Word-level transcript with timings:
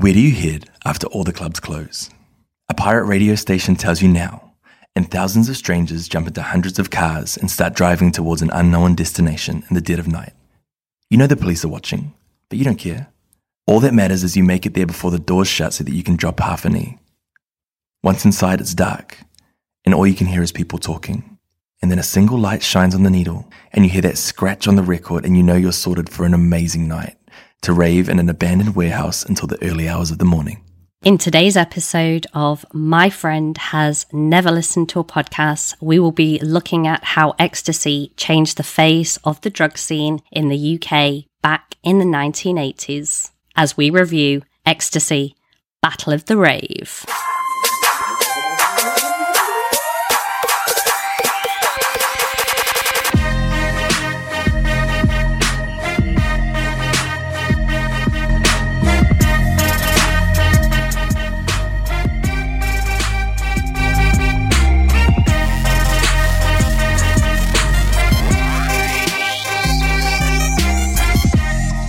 Where 0.00 0.12
do 0.12 0.20
you 0.20 0.32
head 0.32 0.70
after 0.84 1.08
all 1.08 1.24
the 1.24 1.32
clubs 1.32 1.58
close? 1.58 2.08
A 2.68 2.74
pirate 2.74 3.06
radio 3.06 3.34
station 3.34 3.74
tells 3.74 4.00
you 4.00 4.08
now, 4.08 4.52
and 4.94 5.10
thousands 5.10 5.48
of 5.48 5.56
strangers 5.56 6.06
jump 6.06 6.28
into 6.28 6.40
hundreds 6.40 6.78
of 6.78 6.90
cars 6.90 7.36
and 7.36 7.50
start 7.50 7.74
driving 7.74 8.12
towards 8.12 8.40
an 8.40 8.50
unknown 8.52 8.94
destination 8.94 9.64
in 9.68 9.74
the 9.74 9.80
dead 9.80 9.98
of 9.98 10.06
night. 10.06 10.34
You 11.10 11.18
know 11.18 11.26
the 11.26 11.34
police 11.34 11.64
are 11.64 11.68
watching, 11.68 12.14
but 12.48 12.58
you 12.58 12.64
don't 12.64 12.78
care. 12.78 13.08
All 13.66 13.80
that 13.80 13.92
matters 13.92 14.22
is 14.22 14.36
you 14.36 14.44
make 14.44 14.66
it 14.66 14.74
there 14.74 14.86
before 14.86 15.10
the 15.10 15.18
doors 15.18 15.48
shut 15.48 15.72
so 15.72 15.82
that 15.82 15.92
you 15.92 16.04
can 16.04 16.14
drop 16.14 16.38
half 16.38 16.64
a 16.64 16.68
knee. 16.68 17.00
Once 18.04 18.24
inside, 18.24 18.60
it's 18.60 18.74
dark, 18.74 19.18
and 19.84 19.92
all 19.92 20.06
you 20.06 20.14
can 20.14 20.28
hear 20.28 20.44
is 20.44 20.52
people 20.52 20.78
talking. 20.78 21.38
And 21.82 21.90
then 21.90 21.98
a 21.98 22.04
single 22.04 22.38
light 22.38 22.62
shines 22.62 22.94
on 22.94 23.02
the 23.02 23.10
needle, 23.10 23.50
and 23.72 23.84
you 23.84 23.90
hear 23.90 24.02
that 24.02 24.16
scratch 24.16 24.68
on 24.68 24.76
the 24.76 24.82
record, 24.84 25.24
and 25.24 25.36
you 25.36 25.42
know 25.42 25.56
you're 25.56 25.72
sorted 25.72 26.08
for 26.08 26.24
an 26.24 26.34
amazing 26.34 26.86
night 26.86 27.17
to 27.62 27.72
rave 27.72 28.08
in 28.08 28.18
an 28.18 28.28
abandoned 28.28 28.76
warehouse 28.76 29.24
until 29.24 29.48
the 29.48 29.62
early 29.62 29.88
hours 29.88 30.10
of 30.10 30.18
the 30.18 30.24
morning. 30.24 30.64
In 31.04 31.16
today's 31.16 31.56
episode 31.56 32.26
of 32.34 32.66
My 32.72 33.08
Friend 33.08 33.56
Has 33.56 34.04
Never 34.12 34.50
Listened 34.50 34.88
to 34.88 35.00
a 35.00 35.04
Podcast, 35.04 35.76
we 35.80 36.00
will 36.00 36.12
be 36.12 36.40
looking 36.40 36.88
at 36.88 37.04
how 37.04 37.34
ecstasy 37.38 38.12
changed 38.16 38.56
the 38.56 38.64
face 38.64 39.16
of 39.18 39.40
the 39.42 39.50
drug 39.50 39.78
scene 39.78 40.20
in 40.32 40.48
the 40.48 40.74
UK 40.74 41.24
back 41.40 41.76
in 41.84 42.00
the 42.00 42.04
1980s 42.04 43.30
as 43.54 43.76
we 43.76 43.90
review 43.90 44.42
Ecstasy 44.66 45.36
Battle 45.80 46.12
of 46.12 46.24
the 46.24 46.36
Rave. 46.36 47.06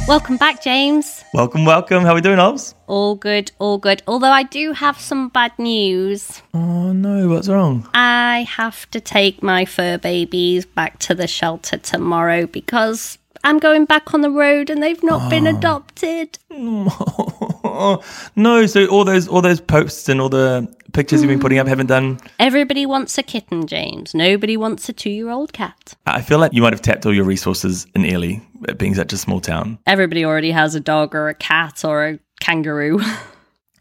Welcome 0.10 0.38
back, 0.38 0.64
James. 0.64 1.24
Welcome, 1.36 1.66
welcome. 1.66 2.02
How 2.02 2.14
are 2.14 2.16
we 2.16 2.22
doing, 2.22 2.40
Ols? 2.40 2.74
All 2.88 3.14
good, 3.14 3.52
all 3.60 3.78
good. 3.78 4.02
Although 4.08 4.32
I 4.32 4.42
do 4.42 4.72
have 4.72 5.00
some 5.00 5.30
bad 5.30 5.52
news. 5.60 6.42
Oh 6.52 6.92
no, 6.94 7.30
what's 7.30 7.48
wrong? 7.48 7.88
I 7.94 8.48
have 8.50 8.90
to 8.90 9.00
take 9.00 9.44
my 9.44 9.66
fur 9.66 10.00
babies 10.00 10.66
back 10.66 10.98
to 11.02 11.14
the 11.14 11.28
shelter 11.28 11.78
tomorrow 11.78 12.48
because 12.48 13.20
I'm 13.44 13.60
going 13.60 13.86
back 13.86 14.16
on 14.16 14.22
the 14.22 14.32
road 14.32 14.72
and 14.72 14.82
they've 14.82 15.04
not 15.04 15.30
been 15.30 15.46
oh. 15.46 15.56
adopted. 15.56 16.40
no, 18.36 18.66
so 18.66 18.88
all 18.88 19.04
those 19.04 19.28
all 19.28 19.44
those 19.44 19.62
posts 19.62 20.10
and 20.10 20.20
all 20.20 20.30
the 20.30 20.68
pictures 20.92 21.22
you've 21.22 21.30
been 21.30 21.40
putting 21.40 21.60
up 21.60 21.68
hmm. 21.68 21.70
haven't 21.70 21.88
done. 21.88 22.20
Everybody 22.40 22.88
wants 22.88 23.16
a 23.20 23.24
kitten, 23.24 23.68
James. 23.68 24.16
Nobody 24.16 24.58
wants 24.58 24.90
a 24.90 24.94
two 24.94 25.12
year 25.12 25.30
old 25.30 25.54
cat. 25.54 25.94
I 26.08 26.24
feel 26.24 26.40
like 26.40 26.52
you 26.54 26.64
might 26.64 26.74
have 26.74 26.82
tapped 26.82 27.06
all 27.06 27.14
your 27.14 27.26
resources 27.26 27.86
in 27.94 28.06
Ely, 28.06 28.40
it 28.68 28.78
being 28.78 28.96
such 28.96 29.14
a 29.14 29.18
small 29.18 29.40
town. 29.40 29.80
Everybody 29.86 30.26
already 30.26 30.52
has 30.52 30.76
a 30.76 30.80
dog 30.80 31.16
or 31.16 31.30
a 31.30 31.34
cat 31.34 31.84
or 31.86 32.06
a 32.06 32.20
kangaroo. 32.40 33.00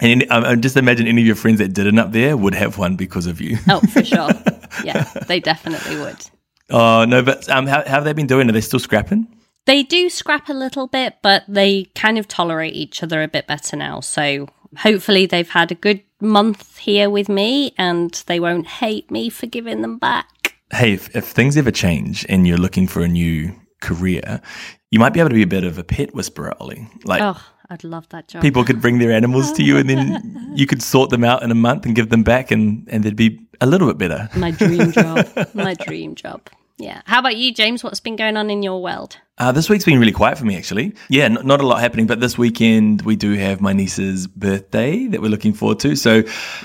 And 0.01 0.31
um, 0.31 0.61
just 0.61 0.77
imagine 0.77 1.09
any 1.09 1.23
of 1.23 1.27
your 1.27 1.37
friends 1.37 1.59
that 1.59 1.73
didn't 1.73 1.99
up 1.99 2.13
there 2.13 2.37
would 2.37 2.55
have 2.55 2.79
one 2.79 2.95
because 2.95 3.27
of 3.27 3.41
you. 3.41 3.59
oh, 3.69 3.81
for 3.81 4.05
sure. 4.05 4.31
Yeah, 4.85 5.11
they 5.27 5.41
definitely 5.41 5.97
would. 5.97 6.25
Oh 6.71 7.05
no, 7.07 7.23
but 7.23 7.49
um, 7.49 7.67
how, 7.67 7.79
how 7.79 7.95
have 7.95 8.05
they 8.05 8.13
been 8.13 8.27
doing? 8.27 8.49
Are 8.49 8.53
they 8.53 8.61
still 8.61 8.79
scrapping? 8.79 9.27
They 9.65 9.83
do 9.83 10.11
scrap 10.11 10.51
a 10.51 10.53
little 10.53 10.87
bit, 10.87 11.17
but 11.23 11.43
they 11.49 11.85
kind 11.95 12.19
of 12.19 12.29
tolerate 12.29 12.75
each 12.75 13.03
other 13.03 13.23
a 13.23 13.29
bit 13.29 13.47
better 13.47 13.77
now. 13.77 14.01
So 14.01 14.47
hopefully 14.77 15.25
they've 15.27 15.49
had 15.49 15.73
a 15.73 15.75
good 15.75 16.03
month 16.21 16.77
here 16.77 17.09
with 17.09 17.29
me 17.29 17.75
and 17.79 18.13
they 18.27 18.39
won't 18.39 18.67
hate 18.67 19.11
me 19.11 19.31
for 19.31 19.47
giving 19.47 19.81
them 19.81 19.99
back. 19.99 20.55
Hey, 20.71 20.93
if, 20.93 21.17
if 21.17 21.25
things 21.25 21.57
ever 21.57 21.71
change 21.71 22.27
and 22.29 22.47
you're 22.47 22.59
looking 22.59 22.87
for 22.87 23.01
a 23.01 23.09
new 23.09 23.55
career, 23.81 24.43
you 24.91 24.99
might 24.99 25.13
be 25.13 25.21
able 25.21 25.31
to 25.31 25.35
be 25.35 25.43
a 25.43 25.47
bit 25.47 25.65
of 25.65 25.79
a 25.79 25.85
pet 25.85 26.15
whisperer, 26.15 26.55
Ollie. 26.61 26.89
Like 27.05 27.21
Oh, 27.23 27.41
I'd 27.71 27.85
love 27.85 28.09
that 28.11 28.29
job. 28.29 28.43
people 28.43 28.65
could 28.65 28.81
bring 28.81 28.99
their 28.99 29.13
animals 29.13 29.53
to 29.53 29.63
you, 29.63 29.77
and 29.77 29.89
then 29.89 30.53
you 30.55 30.67
could 30.67 30.83
sort 30.83 31.11
them 31.11 31.25
out 31.25 31.43
in 31.43 31.51
a 31.51 31.55
month 31.55 31.85
and 31.87 31.95
give 31.95 32.09
them 32.11 32.23
back, 32.23 32.51
and 32.51 32.87
and 32.91 33.05
they'd 33.05 33.17
be 33.17 33.39
a 33.61 33.67
little 33.67 33.89
bit 33.89 33.99
better. 33.99 34.29
My 34.37 34.51
dream 34.51 34.93
job. 34.93 35.27
My 35.55 35.75
dream 35.75 36.15
job. 36.15 36.41
Yeah. 36.79 37.03
How 37.07 37.19
about 37.19 37.37
you, 37.37 37.53
James? 37.53 37.83
What's 37.83 37.99
been 38.01 38.15
going 38.17 38.37
on 38.37 38.51
in 38.51 38.63
your 38.63 38.81
world? 38.81 39.17
Uh, 39.37 39.53
this 39.53 39.69
week's 39.69 39.85
been 39.85 39.99
really 39.99 40.13
quiet 40.13 40.39
for 40.39 40.45
me, 40.45 40.57
actually. 40.57 40.95
Yeah, 41.09 41.25
n- 41.25 41.39
not 41.45 41.61
a 41.61 41.67
lot 41.67 41.81
happening, 41.81 42.07
but 42.07 42.21
this 42.21 42.39
weekend 42.39 43.03
we 43.03 43.17
do 43.17 43.35
have 43.35 43.61
my 43.61 43.73
niece's 43.73 44.27
birthday 44.27 45.07
that 45.09 45.21
we're 45.21 45.29
looking 45.29 45.53
forward 45.53 45.81
to. 45.81 45.97
So 45.97 46.19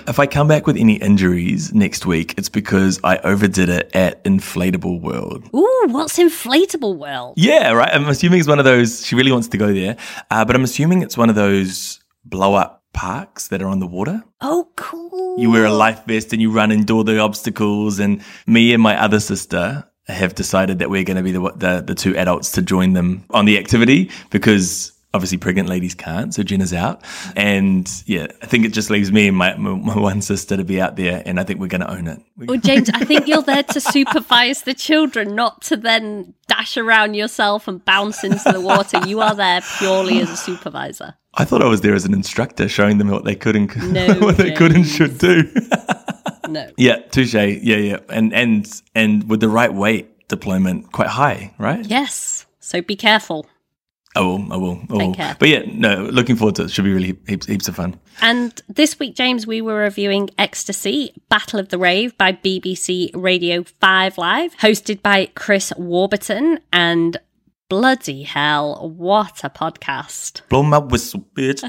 if 0.07 0.19
I 0.19 0.27
come 0.27 0.47
back 0.47 0.67
with 0.67 0.77
any 0.77 0.95
injuries 0.95 1.73
next 1.73 2.05
week, 2.05 2.35
it's 2.37 2.49
because 2.49 2.99
I 3.03 3.17
overdid 3.17 3.69
it 3.69 3.91
at 3.95 4.23
Inflatable 4.23 5.01
World. 5.01 5.49
Ooh, 5.55 5.87
what's 5.89 6.17
Inflatable 6.17 6.97
World? 6.97 7.33
Yeah, 7.37 7.71
right. 7.71 7.89
I'm 7.91 8.07
assuming 8.07 8.39
it's 8.39 8.47
one 8.47 8.59
of 8.59 8.65
those, 8.65 9.05
she 9.05 9.15
really 9.15 9.31
wants 9.31 9.47
to 9.49 9.57
go 9.57 9.73
there, 9.73 9.97
uh, 10.31 10.45
but 10.45 10.55
I'm 10.55 10.63
assuming 10.63 11.01
it's 11.01 11.17
one 11.17 11.29
of 11.29 11.35
those 11.35 11.99
blow 12.25 12.53
up 12.55 12.83
parks 12.93 13.47
that 13.47 13.61
are 13.61 13.67
on 13.67 13.79
the 13.79 13.87
water. 13.87 14.23
Oh, 14.41 14.69
cool. 14.75 15.39
You 15.39 15.49
wear 15.51 15.65
a 15.65 15.71
life 15.73 16.05
vest 16.05 16.31
and 16.31 16.41
you 16.41 16.51
run 16.51 16.71
and 16.71 16.85
do 16.85 16.97
all 16.97 17.03
the 17.03 17.19
obstacles. 17.19 17.99
And 17.99 18.21
me 18.45 18.73
and 18.73 18.81
my 18.81 18.99
other 19.01 19.19
sister 19.19 19.83
have 20.07 20.35
decided 20.35 20.79
that 20.79 20.89
we're 20.89 21.03
going 21.03 21.17
to 21.17 21.23
be 21.23 21.31
the, 21.31 21.39
the 21.55 21.83
the 21.85 21.95
two 21.95 22.15
adults 22.17 22.51
to 22.53 22.61
join 22.61 22.93
them 22.93 23.23
on 23.29 23.45
the 23.45 23.57
activity 23.57 24.11
because 24.29 24.91
obviously 25.13 25.37
pregnant 25.37 25.69
ladies 25.69 25.93
can't. 25.93 26.33
So 26.33 26.43
Jenna's 26.43 26.73
out, 26.73 27.03
and 27.35 27.89
yeah, 28.05 28.27
I 28.41 28.47
think 28.47 28.65
it 28.65 28.73
just 28.73 28.89
leaves 28.89 29.11
me 29.11 29.27
and 29.27 29.37
my 29.37 29.55
my, 29.55 29.73
my 29.75 29.97
one 29.97 30.21
sister 30.21 30.57
to 30.57 30.63
be 30.63 30.81
out 30.81 30.95
there, 30.95 31.23
and 31.25 31.39
I 31.39 31.43
think 31.43 31.59
we're 31.59 31.67
going 31.67 31.81
to 31.81 31.91
own 31.91 32.07
it. 32.07 32.21
Well, 32.37 32.59
James, 32.59 32.89
I 32.93 33.05
think 33.05 33.27
you're 33.27 33.43
there 33.43 33.63
to 33.63 33.79
supervise 33.79 34.63
the 34.63 34.73
children, 34.73 35.35
not 35.35 35.61
to 35.63 35.77
then 35.77 36.33
dash 36.47 36.77
around 36.77 37.13
yourself 37.13 37.67
and 37.67 37.83
bounce 37.83 38.23
into 38.23 38.51
the 38.51 38.61
water. 38.61 38.99
You 39.07 39.21
are 39.21 39.35
there 39.35 39.61
purely 39.77 40.19
as 40.19 40.29
a 40.29 40.37
supervisor. 40.37 41.15
I 41.35 41.45
thought 41.45 41.63
I 41.63 41.67
was 41.67 41.81
there 41.81 41.95
as 41.95 42.05
an 42.05 42.13
instructor, 42.13 42.67
showing 42.67 42.99
them 42.99 43.09
what 43.09 43.23
they 43.23 43.35
could 43.35 43.55
and 43.55 43.93
No, 43.93 44.07
what 44.19 44.37
they 44.37 44.51
could 44.51 44.75
and 44.75 44.85
should 44.85 45.17
do. 45.17 45.43
No. 46.53 46.69
yeah, 46.77 46.97
touche. 47.11 47.33
Yeah, 47.33 47.77
yeah, 47.77 47.97
and 48.09 48.33
and 48.33 48.81
and 48.95 49.29
with 49.29 49.39
the 49.39 49.49
right 49.49 49.73
weight 49.73 50.27
deployment, 50.27 50.91
quite 50.91 51.09
high, 51.09 51.53
right? 51.57 51.85
Yes. 51.85 52.45
So 52.59 52.81
be 52.81 52.95
careful. 52.95 53.45
I 54.15 54.21
will, 54.21 54.53
I 54.53 54.57
will, 54.57 54.79
I 54.89 54.93
will. 54.93 55.15
But 55.39 55.49
yeah, 55.49 55.63
no, 55.65 56.03
looking 56.03 56.35
forward 56.35 56.55
to 56.57 56.63
it. 56.63 56.71
Should 56.71 56.83
be 56.83 56.93
really 56.93 57.17
heaps, 57.27 57.47
heaps 57.47 57.67
of 57.67 57.75
fun. 57.75 57.99
And 58.21 58.61
this 58.69 58.99
week, 58.99 59.15
James, 59.15 59.47
we 59.47 59.59
were 59.59 59.79
reviewing 59.79 60.29
Ecstasy, 60.37 61.13
Battle 61.29 61.59
of 61.59 61.69
the 61.69 61.79
Rave 61.79 62.15
by 62.15 62.33
BBC 62.33 63.09
Radio 63.15 63.63
5 63.63 64.17
Live, 64.19 64.55
hosted 64.57 65.01
by 65.01 65.31
Chris 65.33 65.73
Warburton. 65.77 66.59
And 66.71 67.17
bloody 67.69 68.23
hell, 68.23 68.89
what 68.89 69.43
a 69.43 69.49
podcast. 69.49 70.47
Blow 70.49 70.63
my 70.63 70.77
whistle, 70.77 71.25
bitch. 71.35 71.63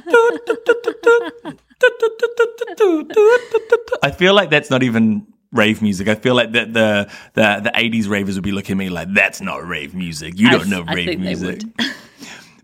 I 4.03 4.11
feel 4.11 4.35
like 4.35 4.51
that's 4.51 4.71
not 4.71 4.83
even 4.83 5.27
rave 5.53 5.81
music. 5.81 6.09
I 6.09 6.15
feel 6.15 6.35
like 6.35 6.53
that 6.53 6.73
the 6.73 7.11
the 7.35 7.61
the 7.63 7.73
eighties 7.75 8.09
ravers 8.09 8.35
would 8.35 8.45
be 8.45 8.53
looking 8.53 8.75
at 8.75 8.79
me 8.79 8.89
like 8.91 9.13
that's 9.15 9.41
not 9.41 9.67
rave 9.67 9.95
music. 9.95 10.39
You 10.39 10.51
don't 10.51 10.65
th- 10.65 10.71
know 10.71 10.85
I 10.87 10.95
rave 10.95 11.21
music. 11.21 11.63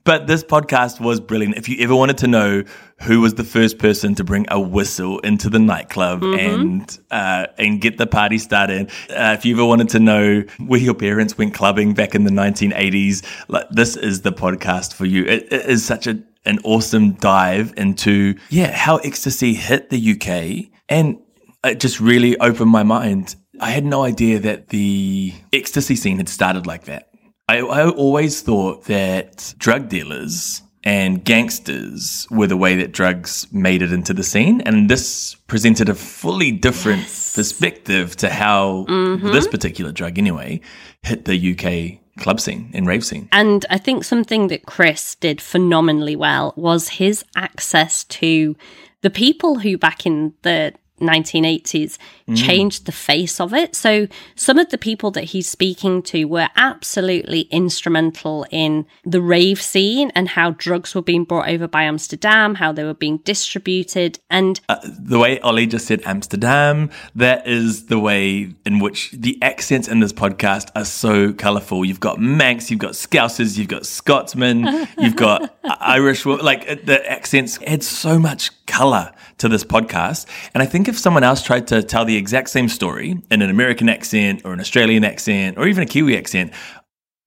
But 0.03 0.27
this 0.27 0.43
podcast 0.43 0.99
was 0.99 1.21
brilliant. 1.21 1.57
If 1.59 1.69
you 1.69 1.77
ever 1.81 1.95
wanted 1.95 2.17
to 2.19 2.27
know 2.27 2.65
who 3.03 3.21
was 3.21 3.35
the 3.35 3.45
first 3.45 3.79
person 3.79 4.15
to 4.17 4.25
bring 4.25 4.47
a 4.51 4.61
whistle 4.61 5.19
into 5.21 5.49
the 5.49 5.59
nightclub 5.59 6.21
Mm-hmm. 6.21 6.39
and 6.63 6.99
uh, 7.11 7.47
and 7.59 7.81
get 7.81 7.97
the 7.99 8.07
party 8.07 8.39
started, 8.39 8.91
uh, 9.11 9.35
if 9.39 9.45
you 9.45 9.55
ever 9.55 9.65
wanted 9.65 9.89
to 9.91 9.99
know 10.01 10.43
where 10.59 10.81
your 10.81 10.95
parents 10.95 11.39
went 11.39 11.55
clubbing 11.55 11.95
back 11.95 12.15
in 12.15 12.25
the 12.25 12.31
1980s, 12.31 13.25
like 13.49 13.69
this 13.71 13.97
is 13.97 14.23
the 14.23 14.33
podcast 14.33 14.95
for 14.95 15.07
you. 15.07 15.25
It, 15.25 15.53
it 15.53 15.67
is 15.67 15.85
such 15.85 16.07
a 16.07 16.21
an 16.47 16.59
awesome 16.65 17.13
dive 17.13 17.75
into 17.77 18.35
yeah 18.49 18.71
how 18.71 18.97
ecstasy 18.99 19.53
hit 19.53 19.91
the 19.91 20.13
UK 20.13 20.71
and 20.89 21.19
it 21.65 21.79
just 21.81 22.01
really 22.01 22.39
opened 22.39 22.71
my 22.71 22.83
mind. 22.83 23.37
I 23.61 23.71
had 23.71 23.85
no 23.85 24.03
idea 24.05 24.39
that 24.39 24.69
the 24.69 25.35
ecstasy 25.53 25.95
scene 25.97 26.17
had 26.17 26.31
started 26.31 26.67
like 26.67 26.85
that. 26.85 27.11
I, 27.47 27.59
I 27.59 27.89
always 27.91 28.41
thought 28.41 28.85
that 28.85 29.55
drug 29.59 29.89
dealers 29.91 30.63
and 30.83 31.25
gangsters 31.25 32.27
were 32.31 32.47
the 32.47 32.57
way 32.57 32.77
that 32.77 32.93
drugs 32.93 33.47
made 33.53 33.83
it 33.83 33.93
into 33.93 34.15
the 34.15 34.23
scene. 34.23 34.61
And 34.63 34.89
this 34.89 35.35
presented 35.47 35.89
a 35.89 35.95
fully 35.95 36.51
different 36.53 37.03
perspective 37.03 38.17
to 38.17 38.31
how 38.31 38.87
mm-hmm. 38.89 39.27
this 39.29 39.47
particular 39.47 39.93
drug, 39.93 40.19
anyway, 40.19 40.61
hit 41.03 41.27
the 41.27 41.53
UK 41.53 42.01
club 42.19 42.41
scene 42.41 42.71
and 42.73 42.87
rave 42.87 43.05
scene. 43.05 43.29
And 43.33 43.67
I 43.69 43.79
think 43.79 44.05
something 44.05 44.49
that 44.49 44.67
Chris 44.67 45.15
did 45.17 45.41
phenomenally 45.41 46.17
well 46.17 46.55
was 46.57 46.89
his 46.89 47.25
access 47.37 48.05
to 48.05 48.57
the 49.03 49.11
people 49.11 49.59
who 49.59 49.77
back 49.77 50.07
in 50.07 50.35
the 50.43 50.75
1980s 51.01 51.99
changed 52.35 52.87
the 52.87 52.93
face 52.93 53.41
of 53.41 53.53
it. 53.55 53.75
So 53.75 54.07
some 54.35 54.59
of 54.59 54.71
the 54.71 54.79
people 54.79 55.11
that 55.13 55.25
he's 55.25 55.49
speaking 55.49 56.03
to 56.05 56.25
were 56.27 56.49
absolutely 56.57 57.43
instrumental 57.51 58.47
in 58.51 58.87
the 59.05 59.21
rave 59.21 59.61
scene 59.61 60.11
and 60.15 60.29
how 60.29 60.53
drugs 60.53 60.95
were 60.95 61.03
being 61.03 61.25
brought 61.25 61.49
over 61.49 61.67
by 61.69 61.83
Amsterdam, 61.85 62.57
how 62.57 62.73
they 62.73 62.85
were 62.85 62.95
being 62.95 63.19
distributed. 63.19 64.19
And 64.31 64.61
Uh, 64.69 64.77
the 64.85 65.19
way 65.19 65.41
Ollie 65.41 65.67
just 65.67 65.87
said 65.87 66.03
Amsterdam, 66.05 66.91
that 67.15 67.47
is 67.47 67.87
the 67.87 67.99
way 67.99 68.55
in 68.65 68.79
which 68.79 69.11
the 69.13 69.39
accents 69.43 69.89
in 69.89 70.01
this 70.01 70.13
podcast 70.13 70.69
are 70.75 70.85
so 70.85 71.33
colourful. 71.33 71.85
You've 71.85 72.01
got 72.01 72.21
Manx, 72.21 72.71
you've 72.71 72.81
got 72.81 72.93
Scousers, 72.93 73.59
you've 73.59 73.69
got 73.69 73.87
Scotsmen, 73.87 74.87
you've 74.99 75.17
got 75.17 75.55
Irish. 75.81 76.25
Like 76.27 76.69
uh, 76.69 76.77
the 76.85 77.05
accents 77.11 77.59
add 77.67 77.83
so 77.83 78.19
much 78.19 78.51
colour 78.67 79.13
to 79.39 79.49
this 79.49 79.65
podcast. 79.65 80.27
And 80.55 80.63
I 80.63 80.67
think 80.67 80.89
if 80.89 80.99
someone 80.99 81.25
else 81.25 81.43
tried 81.43 81.67
to 81.69 81.83
tell 81.83 82.05
the 82.05 82.17
exact 82.21 82.51
same 82.51 82.69
story 82.69 83.21
in 83.31 83.43
an 83.43 83.51
American 83.51 83.89
accent 83.89 84.43
or 84.45 84.53
an 84.53 84.61
Australian 84.61 85.05
accent 85.05 85.59
or 85.59 85.67
even 85.67 85.83
a 85.83 85.87
Kiwi 85.87 86.17
accent, 86.17 86.53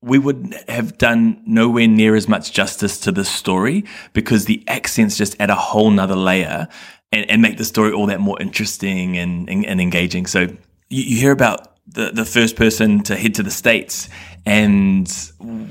we 0.02 0.20
would 0.20 0.56
have 0.68 0.98
done 0.98 1.42
nowhere 1.46 1.88
near 1.88 2.16
as 2.16 2.28
much 2.28 2.52
justice 2.52 3.00
to 3.00 3.12
this 3.12 3.30
story 3.30 3.86
because 4.14 4.46
the 4.46 4.64
accents 4.68 5.18
just 5.18 5.36
add 5.40 5.50
a 5.50 5.56
whole 5.56 5.92
nother 5.92 6.16
layer 6.16 6.68
and, 7.12 7.30
and 7.30 7.42
make 7.42 7.58
the 7.58 7.64
story 7.64 7.92
all 7.92 8.08
that 8.08 8.20
more 8.20 8.42
interesting 8.42 9.18
and, 9.18 9.50
and, 9.50 9.66
and 9.66 9.80
engaging. 9.80 10.26
So 10.26 10.42
you, 10.90 11.04
you 11.04 11.18
hear 11.18 11.32
about 11.32 11.78
the, 11.88 12.12
the 12.12 12.26
first 12.26 12.56
person 12.56 13.02
to 13.04 13.16
head 13.16 13.36
to 13.36 13.44
the 13.44 13.52
States 13.52 14.10
and 14.46 15.10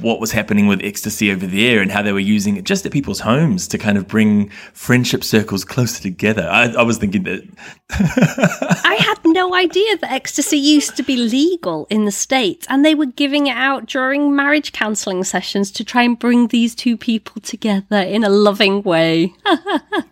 what 0.00 0.18
was 0.18 0.32
happening 0.32 0.66
with 0.66 0.80
ecstasy 0.82 1.30
over 1.30 1.46
there 1.46 1.80
and 1.82 1.92
how 1.92 2.00
they 2.00 2.12
were 2.12 2.18
using 2.18 2.56
it 2.56 2.64
just 2.64 2.86
at 2.86 2.92
people's 2.92 3.20
homes 3.20 3.68
to 3.68 3.76
kind 3.76 3.98
of 3.98 4.08
bring 4.08 4.48
friendship 4.72 5.22
circles 5.22 5.64
closer 5.64 6.02
together. 6.02 6.48
I, 6.50 6.72
I 6.72 6.82
was 6.82 6.96
thinking 6.96 7.24
that 7.24 7.46
I 8.84 8.94
had 8.98 9.18
no 9.26 9.54
idea 9.54 9.98
that 9.98 10.10
ecstasy 10.10 10.56
used 10.56 10.96
to 10.96 11.02
be 11.02 11.16
legal 11.16 11.86
in 11.90 12.06
the 12.06 12.12
States 12.12 12.66
and 12.70 12.84
they 12.84 12.94
were 12.94 13.06
giving 13.06 13.46
it 13.46 13.56
out 13.56 13.86
during 13.86 14.34
marriage 14.34 14.72
counseling 14.72 15.22
sessions 15.24 15.70
to 15.72 15.84
try 15.84 16.02
and 16.02 16.18
bring 16.18 16.48
these 16.48 16.74
two 16.74 16.96
people 16.96 17.42
together 17.42 17.98
in 17.98 18.24
a 18.24 18.30
loving 18.30 18.82
way. 18.82 19.34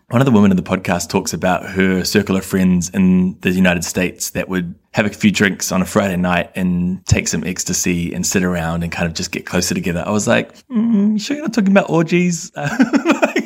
One 0.08 0.20
of 0.20 0.26
the 0.26 0.32
women 0.32 0.50
in 0.50 0.56
the 0.56 0.62
podcast 0.62 1.08
talks 1.08 1.32
about 1.32 1.64
her 1.70 2.04
circle 2.04 2.36
of 2.36 2.44
friends 2.44 2.90
in 2.90 3.38
the 3.40 3.50
United 3.50 3.84
States 3.84 4.30
that 4.30 4.48
would 4.48 4.74
have 4.92 5.06
a 5.06 5.10
few 5.10 5.30
drinks 5.30 5.70
on 5.70 5.82
a 5.82 5.86
Friday 5.86 6.16
night 6.16 6.50
and 6.56 7.04
take 7.06 7.28
some 7.28 7.44
ecstasy 7.44 8.12
and 8.12 8.26
sit 8.26 8.42
around 8.42 8.82
and 8.82 8.90
kind 8.90 9.06
of 9.06 9.14
just 9.14 9.30
get 9.30 9.46
closer 9.46 9.74
together. 9.74 10.02
I 10.04 10.10
was 10.10 10.26
like, 10.26 10.54
mm, 10.68 11.12
you 11.12 11.18
sure 11.18 11.36
you're 11.36 11.44
not 11.44 11.54
talking 11.54 11.70
about 11.70 11.90
orgies? 11.90 12.50
I'm 12.56 12.78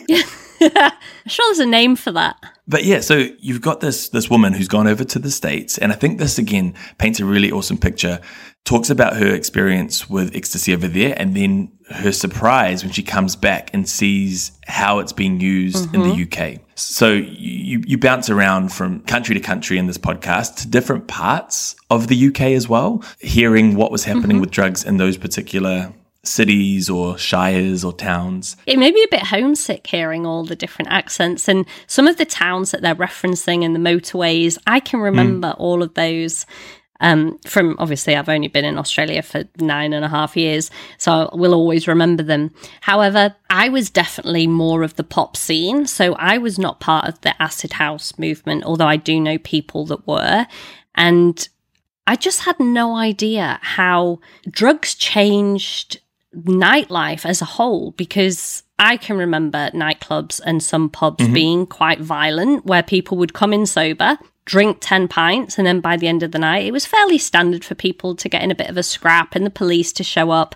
sure 1.26 1.44
there's 1.49 1.58
a 1.58 1.67
name 1.67 1.96
for 1.96 2.12
that. 2.12 2.37
But 2.67 2.85
yeah, 2.85 3.00
so 3.00 3.26
you've 3.38 3.61
got 3.61 3.81
this 3.81 4.08
this 4.08 4.31
woman 4.31 4.52
who's 4.52 4.69
gone 4.69 4.87
over 4.87 5.05
to 5.05 5.19
the 5.19 5.31
states, 5.31 5.79
and 5.79 5.93
I 5.93 5.96
think 5.96 6.19
this 6.19 6.38
again 6.38 6.75
paints 6.99 7.20
a 7.20 7.25
really 7.25 7.52
awesome 7.52 7.79
picture. 7.79 8.20
Talks 8.65 8.89
about 8.89 9.17
her 9.17 9.35
experience 9.35 10.09
with 10.09 10.35
ecstasy 10.35 10.73
over 10.73 10.89
there, 10.89 11.15
and 11.19 11.37
then 11.37 11.71
her 11.91 12.13
surprise 12.13 12.83
when 12.83 12.93
she 12.93 13.03
comes 13.03 13.37
back 13.37 13.71
and 13.75 13.87
sees 13.87 14.53
how 14.67 15.01
it's 15.01 15.13
being 15.13 15.39
used 15.39 15.95
in 15.95 16.01
the 16.01 16.09
mm-hmm. 16.09 16.55
UK. 16.55 16.61
So 16.75 17.13
you 17.13 17.83
you 17.87 17.99
bounce 17.99 18.31
around 18.31 18.73
from 18.73 19.01
country 19.03 19.35
to 19.35 19.41
country 19.41 19.77
in 19.77 19.87
this 19.87 19.99
podcast 19.99 20.57
to 20.57 20.69
different 20.69 21.09
parts 21.09 21.77
of 21.91 22.09
the 22.09 22.29
UK 22.29 22.41
as 22.41 22.69
well, 22.69 23.05
hearing 23.21 23.77
what 23.77 23.93
was 23.93 24.05
happening 24.05 24.37
mm-hmm. 24.37 24.41
with 24.41 24.51
drugs 24.51 24.83
in 24.83 24.97
those 24.97 25.19
particular 25.19 25.93
cities 26.27 26.89
or 26.89 27.19
shires 27.19 27.85
or 27.85 27.93
towns. 27.93 28.57
It 28.67 28.79
made 28.79 28.95
me 28.95 29.03
a 29.05 29.09
bit 29.11 29.25
homesick 29.25 29.87
hearing 29.87 30.27
all 30.27 30.45
the 30.45 30.57
different 30.57 30.91
accents 30.91 31.49
and 31.49 31.67
some 31.87 32.09
of 32.09 32.17
the 32.17 32.25
towns 32.25 32.71
that 32.71 32.83
they're 32.83 32.95
referencing 32.95 33.65
and 33.65 33.75
the 33.75 33.79
motorways. 33.79 34.59
I 34.67 34.81
can 34.81 35.01
mm. 35.01 35.05
remember 35.05 35.55
all 35.59 35.83
of 35.83 35.95
those. 35.95 36.47
Um, 37.00 37.38
from 37.46 37.76
obviously, 37.79 38.17
I've 38.17 38.29
only 38.29 38.49
been 38.49 38.64
in 38.64 38.79
Australia 38.79 39.23
for 39.23 39.44
nine 39.58 39.93
and 39.93 40.05
a 40.05 40.08
half 40.08 40.37
years, 40.37 40.70
so 40.96 41.29
I 41.32 41.37
will 41.37 41.55
always 41.55 41.88
remember 41.88 42.23
them. 42.23 42.52
However, 42.82 43.35
I 43.50 43.69
was 43.69 43.91
definitely 43.91 44.46
more 44.46 44.82
of 44.82 44.96
the 44.96 45.05
pop 45.05 45.37
scene, 45.37 45.87
so 45.87 46.14
I 46.14 46.38
was 46.38 46.58
not 46.58 46.81
part 46.81 47.08
of 47.08 47.20
the 47.23 47.41
acid 47.43 47.75
house 47.75 48.19
movement, 48.19 48.64
although 48.64 48.87
I 48.87 48.96
do 48.96 49.20
know 49.20 49.38
people 49.38 49.87
that 49.87 50.06
were. 50.06 50.46
And 50.94 51.49
I 52.06 52.17
just 52.17 52.41
had 52.41 52.61
no 52.61 52.94
idea 52.96 53.58
how 53.62 54.20
drugs 54.49 54.94
changed 54.94 56.00
nightlife 56.35 57.25
as 57.25 57.41
a 57.41 57.46
whole 57.46 57.93
because 57.93 58.62
I 58.79 58.96
can 58.96 59.17
remember 59.17 59.70
nightclubs 59.70 60.41
and 60.44 60.62
some 60.62 60.91
pubs 60.91 61.26
being 61.29 61.67
quite 61.67 62.00
violent 62.00 62.67
where 62.67 62.82
people 62.82 63.17
would 63.19 63.32
come 63.32 63.52
in 63.52 63.67
sober, 63.67 64.19
drink 64.44 64.79
10 64.81 65.08
pints, 65.08 65.58
and 65.58 65.67
then 65.67 65.81
by 65.81 65.96
the 65.96 66.08
end 66.08 66.23
of 66.23 66.32
the 66.32 66.38
night, 66.38 66.67
it 66.67 66.73
was 66.73 66.87
fairly 66.87 67.19
standard 67.19 67.64
for 67.64 67.75
people 67.75 68.14
to 68.17 68.29
get 68.29 68.43
in 68.43 68.50
a 68.50 68.55
bit 68.55 68.69
of 68.69 68.76
a 68.76 68.82
scrap 68.82 69.35
and 69.35 69.46
the 69.46 69.50
police 69.50 69.93
to 69.94 70.05
show 70.05 70.31
up. 70.31 70.55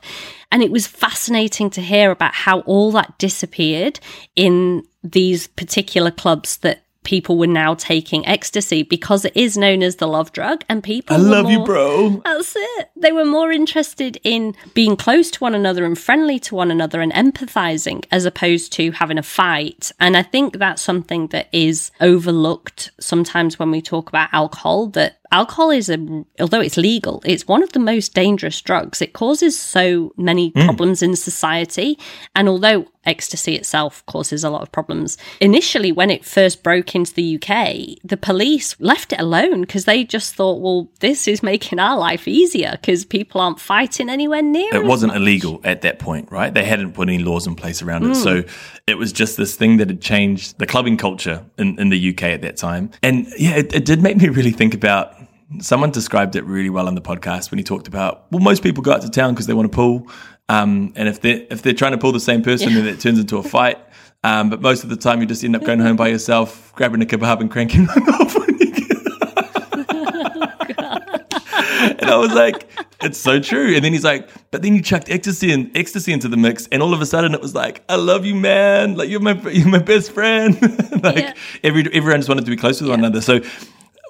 And 0.53 0.63
it 0.63 0.71
was 0.71 0.87
fascinating 0.87 1.71
to 1.71 1.81
hear 1.81 2.11
about 2.11 2.35
how 2.35 2.61
all 2.61 2.93
that 2.93 3.19
disappeared 3.19 4.01
in 4.37 4.85
these 5.03 5.47
particular 5.47 6.11
clubs 6.11 6.59
that 6.59 6.85
people 7.09 7.39
were 7.39 7.47
now 7.47 7.73
taking 7.73 8.27
ecstasy 8.27 8.83
because 8.83 9.25
it 9.25 9.35
is 9.35 9.57
known 9.57 9.83
as 9.83 9.97
the 9.97 10.07
love 10.07 10.31
drug 10.31 10.63
and 10.69 10.85
people 10.85 11.17
I 11.17 11.19
were 11.19 11.25
love 11.25 11.51
you, 11.51 11.65
bro. 11.65 12.21
that's 12.23 12.53
it. 12.55 12.91
They 12.97 13.13
were 13.13 13.25
more 13.25 13.51
interested 13.51 14.21
in 14.25 14.55
being 14.75 14.95
close 14.95 15.31
to 15.31 15.41
one 15.41 15.55
another 15.55 15.87
and 15.87 15.99
friendly 15.99 16.39
to 16.41 16.55
one 16.55 16.71
another 16.71 17.01
and 17.01 17.11
empathizing 17.15 18.05
as 18.11 18.27
opposed 18.27 18.75
to 18.75 18.91
having 18.91 19.17
a 19.17 19.23
fight. 19.23 19.91
And 19.99 20.19
I 20.19 20.23
think 20.23 20.59
that's 20.59 20.83
something 20.83 21.29
that 21.29 21.49
is 21.51 21.93
overlooked 22.03 22.91
sometimes 23.01 23.59
when 23.59 23.71
we 23.71 23.81
talk 23.81 24.11
about 24.11 24.29
alcohol 24.35 24.89
that 24.89 25.19
alcohol 25.31 25.71
is 25.71 25.91
a 25.91 26.25
although 26.41 26.61
it's 26.61 26.79
legal 26.79 27.23
it's 27.27 27.47
one 27.47 27.63
of 27.63 27.73
the 27.73 27.79
most 27.79 28.15
dangerous 28.15 28.61
drugs 28.63 29.03
it 29.03 29.13
causes 29.13 29.59
so 29.59 30.13
many 30.17 30.51
mm. 30.53 30.65
problems 30.65 31.03
in 31.03 31.15
society 31.15 31.99
and 32.35 32.49
although 32.49 32.87
ecstasy 33.05 33.55
itself 33.55 34.05
causes 34.07 34.45
a 34.45 34.51
lot 34.51 34.63
of 34.63 34.71
problems 34.73 35.17
initially 35.41 35.93
when 35.93 36.11
it 36.11 36.25
first 36.25 36.63
broke 36.63 36.95
into 36.95 37.15
the 37.15 37.37
UK 37.37 37.99
the 38.05 38.17
police 38.17 38.79
left 38.81 39.13
it 39.13 39.21
alone 39.21 39.63
because 39.63 39.85
they 39.85 40.05
just 40.05 40.35
thought 40.35 40.61
well 40.61 40.89
this 41.01 41.27
is 41.29 41.43
making 41.43 41.79
our 41.79 41.97
life 41.97 42.29
easier 42.29 42.73
because 42.73 43.05
people 43.05 43.41
aren't 43.41 43.61
fighting 43.61 44.09
anywhere 44.11 44.43
near 44.43 44.75
it 44.75 44.83
as 44.83 44.85
wasn't 44.85 45.13
much. 45.13 45.21
illegal 45.21 45.61
at 45.65 45.83
that 45.83 45.99
point, 45.99 46.31
right? 46.31 46.53
They 46.53 46.65
hadn't 46.65 46.93
put 46.93 47.09
any 47.09 47.19
laws 47.19 47.47
in 47.47 47.55
place 47.55 47.83
around 47.83 48.05
it. 48.05 48.15
So 48.17 48.43
mm. 48.43 48.81
it 48.87 48.99
was 48.99 49.13
just 49.13 49.37
this 49.37 49.57
thing 49.57 49.77
that 49.79 49.89
had 49.89 50.01
changed 50.01 50.59
the 50.59 50.67
clubbing 50.67 50.97
culture 50.97 51.45
in, 51.59 51.79
in 51.79 51.89
the 51.89 52.11
UK 52.11 52.23
at 52.25 52.43
that 52.43 52.57
time. 52.57 52.91
And 53.03 53.27
yeah, 53.39 53.57
it, 53.57 53.75
it 53.75 53.85
did 53.85 54.03
make 54.03 54.17
me 54.17 54.29
really 54.29 54.51
think 54.51 54.75
about 54.75 55.15
someone 55.61 55.91
described 55.91 56.37
it 56.37 56.45
really 56.45 56.71
well 56.71 56.87
on 56.87 56.95
the 56.95 57.01
podcast 57.01 57.51
when 57.51 57.59
he 57.59 57.65
talked 57.65 57.89
about, 57.89 58.27
well, 58.31 58.41
most 58.41 58.63
people 58.63 58.83
go 58.83 58.93
out 58.93 59.03
to 59.03 59.11
town 59.11 59.33
because 59.33 59.47
they 59.47 59.55
want 59.55 59.71
to 59.71 59.75
pull. 59.75 60.09
Um, 60.49 60.93
and 60.97 61.09
if 61.09 61.21
they're, 61.21 61.47
if 61.51 61.63
they're 61.63 61.75
trying 61.75 61.93
to 61.93 61.99
pull 61.99 62.13
the 62.13 62.21
same 62.21 62.43
person, 62.43 62.73
then 62.75 62.87
it 62.87 63.01
turns 63.01 63.19
into 63.19 63.37
a 63.37 63.43
fight. 63.43 63.79
Um, 64.25 64.51
but 64.51 64.61
most 64.61 64.83
of 64.83 64.91
the 64.91 64.97
time, 64.97 65.21
you 65.21 65.27
just 65.27 65.45
end 65.45 65.55
up 65.55 65.63
going 65.65 65.79
home 65.81 65.97
by 65.97 66.09
yourself, 66.09 66.73
grabbing 66.75 67.03
a 67.03 67.07
kebab 67.07 67.41
and 67.41 67.51
cranking 67.51 67.87
one 67.95 68.09
off 68.15 68.35
when 68.35 68.59
you 68.59 68.73
get 68.73 68.89
and 72.01 72.11
I 72.11 72.17
was 72.17 72.33
like, 72.33 72.69
it's 73.03 73.19
so 73.19 73.39
true. 73.41 73.75
And 73.75 73.85
then 73.85 73.93
he's 73.93 74.05
like, 74.05 74.29
but 74.51 74.63
then 74.63 74.75
you 74.75 74.83
chucked 74.83 75.09
ecstasy 75.11 75.53
and 75.53 75.71
ecstasy 75.77 76.13
into 76.13 76.29
the 76.29 76.37
mix, 76.37 76.67
and 76.69 76.83
all 76.83 76.93
of 76.93 77.01
a 77.01 77.07
sudden 77.07 77.35
it 77.35 77.41
was 77.41 77.55
like, 77.55 77.83
I 77.89 77.97
love 77.97 78.25
you, 78.27 78.35
man. 78.35 78.97
Like 78.97 79.09
you're 79.09 79.21
my 79.21 79.33
you're 79.51 79.69
my 79.69 79.79
best 79.79 80.13
friend. 80.13 80.61
like 81.03 81.17
Yeah. 81.19 81.35
every 81.63 81.89
everyone 81.93 82.21
just 82.21 82.29
wanted 82.29 82.45
to 82.45 82.51
be 82.51 82.57
close 82.57 82.81
with 82.81 82.91
one 82.91 82.99
another. 83.01 83.21
So 83.21 83.41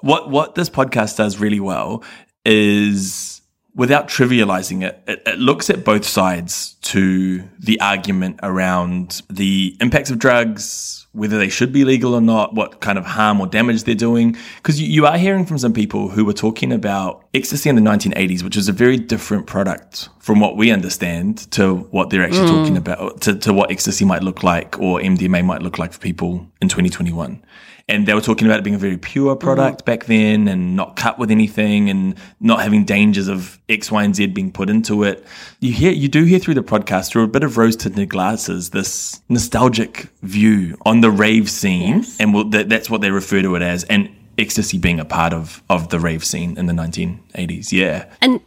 what 0.01 0.29
what 0.29 0.55
this 0.55 0.69
podcast 0.69 1.17
does 1.17 1.37
really 1.39 1.59
well 1.59 2.03
is 2.45 3.38
without 3.79 4.09
trivializing 4.09 4.85
it, 4.85 5.01
it, 5.07 5.23
it 5.25 5.39
looks 5.39 5.69
at 5.69 5.85
both 5.85 6.05
sides 6.05 6.73
to 6.81 7.41
the 7.59 7.79
argument 7.79 8.37
around 8.43 9.21
the 9.29 9.77
impacts 9.79 10.11
of 10.11 10.19
drugs, 10.19 11.07
whether 11.13 11.37
they 11.37 11.47
should 11.47 11.71
be 11.71 11.85
legal 11.85 12.13
or 12.13 12.19
not, 12.19 12.53
what 12.53 12.81
kind 12.81 12.97
of 12.97 13.05
harm 13.05 13.39
or 13.39 13.47
damage 13.47 13.85
they're 13.85 13.95
doing. 13.95 14.35
Because 14.57 14.81
you, 14.81 14.87
you 14.89 15.05
are 15.05 15.17
hearing 15.17 15.45
from 15.45 15.57
some 15.57 15.71
people 15.71 16.09
who 16.09 16.25
were 16.25 16.33
talking 16.33 16.73
about 16.73 17.25
ecstasy 17.33 17.69
in 17.69 17.77
the 17.77 17.81
1980s, 17.81 18.43
which 18.43 18.57
is 18.57 18.67
a 18.67 18.73
very 18.73 18.97
different 18.97 19.47
product 19.47 20.09
from 20.19 20.41
what 20.41 20.57
we 20.57 20.71
understand 20.71 21.49
to 21.51 21.77
what 21.91 22.09
they're 22.09 22.25
actually 22.25 22.49
hmm. 22.49 22.57
talking 22.57 22.75
about, 22.75 23.21
to, 23.21 23.33
to 23.35 23.53
what 23.53 23.71
ecstasy 23.71 24.03
might 24.03 24.23
look 24.23 24.43
like 24.43 24.77
or 24.77 24.99
MDMA 24.99 25.45
might 25.45 25.61
look 25.61 25.79
like 25.79 25.93
for 25.93 25.99
people 25.99 26.45
in 26.61 26.67
2021 26.67 27.41
and 27.89 28.07
they 28.07 28.13
were 28.13 28.21
talking 28.21 28.47
about 28.47 28.59
it 28.59 28.63
being 28.63 28.75
a 28.75 28.79
very 28.79 28.97
pure 28.97 29.35
mm. 29.35 29.39
product 29.39 29.83
back 29.83 30.05
then 30.05 30.47
and 30.47 30.75
not 30.75 30.95
cut 30.95 31.17
with 31.17 31.31
anything 31.31 31.89
and 31.89 32.15
not 32.39 32.61
having 32.61 32.85
dangers 32.85 33.27
of 33.27 33.59
X, 33.67 33.91
Y, 33.91 34.03
and 34.03 34.15
Z 34.15 34.27
being 34.27 34.51
put 34.51 34.69
into 34.69 35.03
it. 35.03 35.25
You 35.59 35.73
hear, 35.73 35.91
you 35.91 36.07
do 36.07 36.23
hear 36.23 36.37
through 36.37 36.53
the 36.53 36.63
podcast 36.63 37.09
through 37.09 37.23
a 37.23 37.27
bit 37.27 37.43
of 37.43 37.57
rose 37.57 37.75
tinted 37.75 38.09
glasses, 38.09 38.69
this 38.69 39.21
nostalgic 39.27 40.07
view 40.21 40.77
on 40.85 41.01
the 41.01 41.09
rave 41.09 41.49
scene. 41.49 41.97
Yes. 41.97 42.17
And 42.19 42.33
we'll, 42.33 42.45
that, 42.51 42.69
that's 42.69 42.89
what 42.89 43.01
they 43.01 43.09
refer 43.09 43.41
to 43.41 43.55
it 43.55 43.63
as. 43.63 43.83
And 43.85 44.09
ecstasy 44.37 44.77
being 44.77 44.99
a 44.99 45.05
part 45.05 45.33
of, 45.33 45.63
of 45.69 45.89
the 45.89 45.99
rave 45.99 46.23
scene 46.23 46.57
in 46.57 46.67
the 46.67 46.73
1980s. 46.73 47.71
Yeah. 47.71 48.05
And 48.21 48.39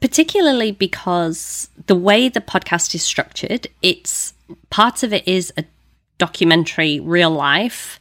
particularly 0.00 0.72
because 0.72 1.70
the 1.86 1.96
way 1.96 2.28
the 2.28 2.42
podcast 2.42 2.94
is 2.94 3.02
structured, 3.02 3.66
it's 3.80 4.34
part 4.68 5.02
of 5.02 5.14
it 5.14 5.26
is 5.26 5.52
a 5.56 5.64
documentary, 6.18 7.00
real 7.00 7.30
life, 7.30 7.98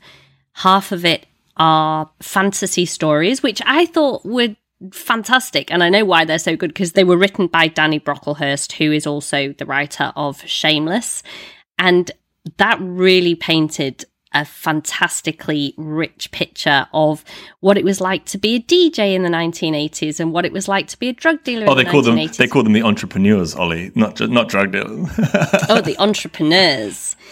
half 0.59 0.91
of 0.91 1.05
it 1.05 1.25
are 1.57 2.09
fantasy 2.21 2.85
stories, 2.85 3.41
which 3.41 3.61
I 3.65 3.85
thought 3.85 4.25
were 4.25 4.55
fantastic. 4.91 5.71
And 5.71 5.83
I 5.83 5.89
know 5.89 6.05
why 6.05 6.25
they're 6.25 6.39
so 6.39 6.55
good 6.55 6.69
because 6.69 6.93
they 6.93 7.03
were 7.03 7.17
written 7.17 7.47
by 7.47 7.67
Danny 7.67 7.99
Brocklehurst, 7.99 8.73
who 8.73 8.91
is 8.91 9.07
also 9.07 9.53
the 9.53 9.65
writer 9.65 10.11
of 10.15 10.41
Shameless. 10.47 11.23
And 11.77 12.11
that 12.57 12.77
really 12.81 13.35
painted 13.35 14.05
a 14.33 14.45
fantastically 14.45 15.73
rich 15.77 16.29
picture 16.31 16.87
of 16.93 17.25
what 17.61 17.77
it 17.77 17.83
was 17.83 17.99
like 17.99 18.25
to 18.25 18.37
be 18.37 18.55
a 18.55 18.59
DJ 18.59 19.15
in 19.15 19.23
the 19.23 19.29
1980s 19.29 20.19
and 20.19 20.31
what 20.31 20.45
it 20.45 20.53
was 20.53 20.67
like 20.67 20.87
to 20.87 20.99
be 20.99 21.09
a 21.09 21.13
drug 21.13 21.43
dealer. 21.43 21.65
Oh, 21.67 21.73
they 21.73 21.83
the 21.83 21.89
call 21.89 22.03
1980s. 22.03 22.25
them 22.25 22.31
they 22.37 22.47
call 22.47 22.63
them 22.63 22.73
the 22.73 22.83
entrepreneurs, 22.83 23.55
Ollie, 23.55 23.91
not 23.95 24.19
not 24.29 24.49
drug 24.49 24.71
dealers. 24.71 25.09
oh, 25.69 25.81
the 25.81 25.95
entrepreneurs. 25.99 27.15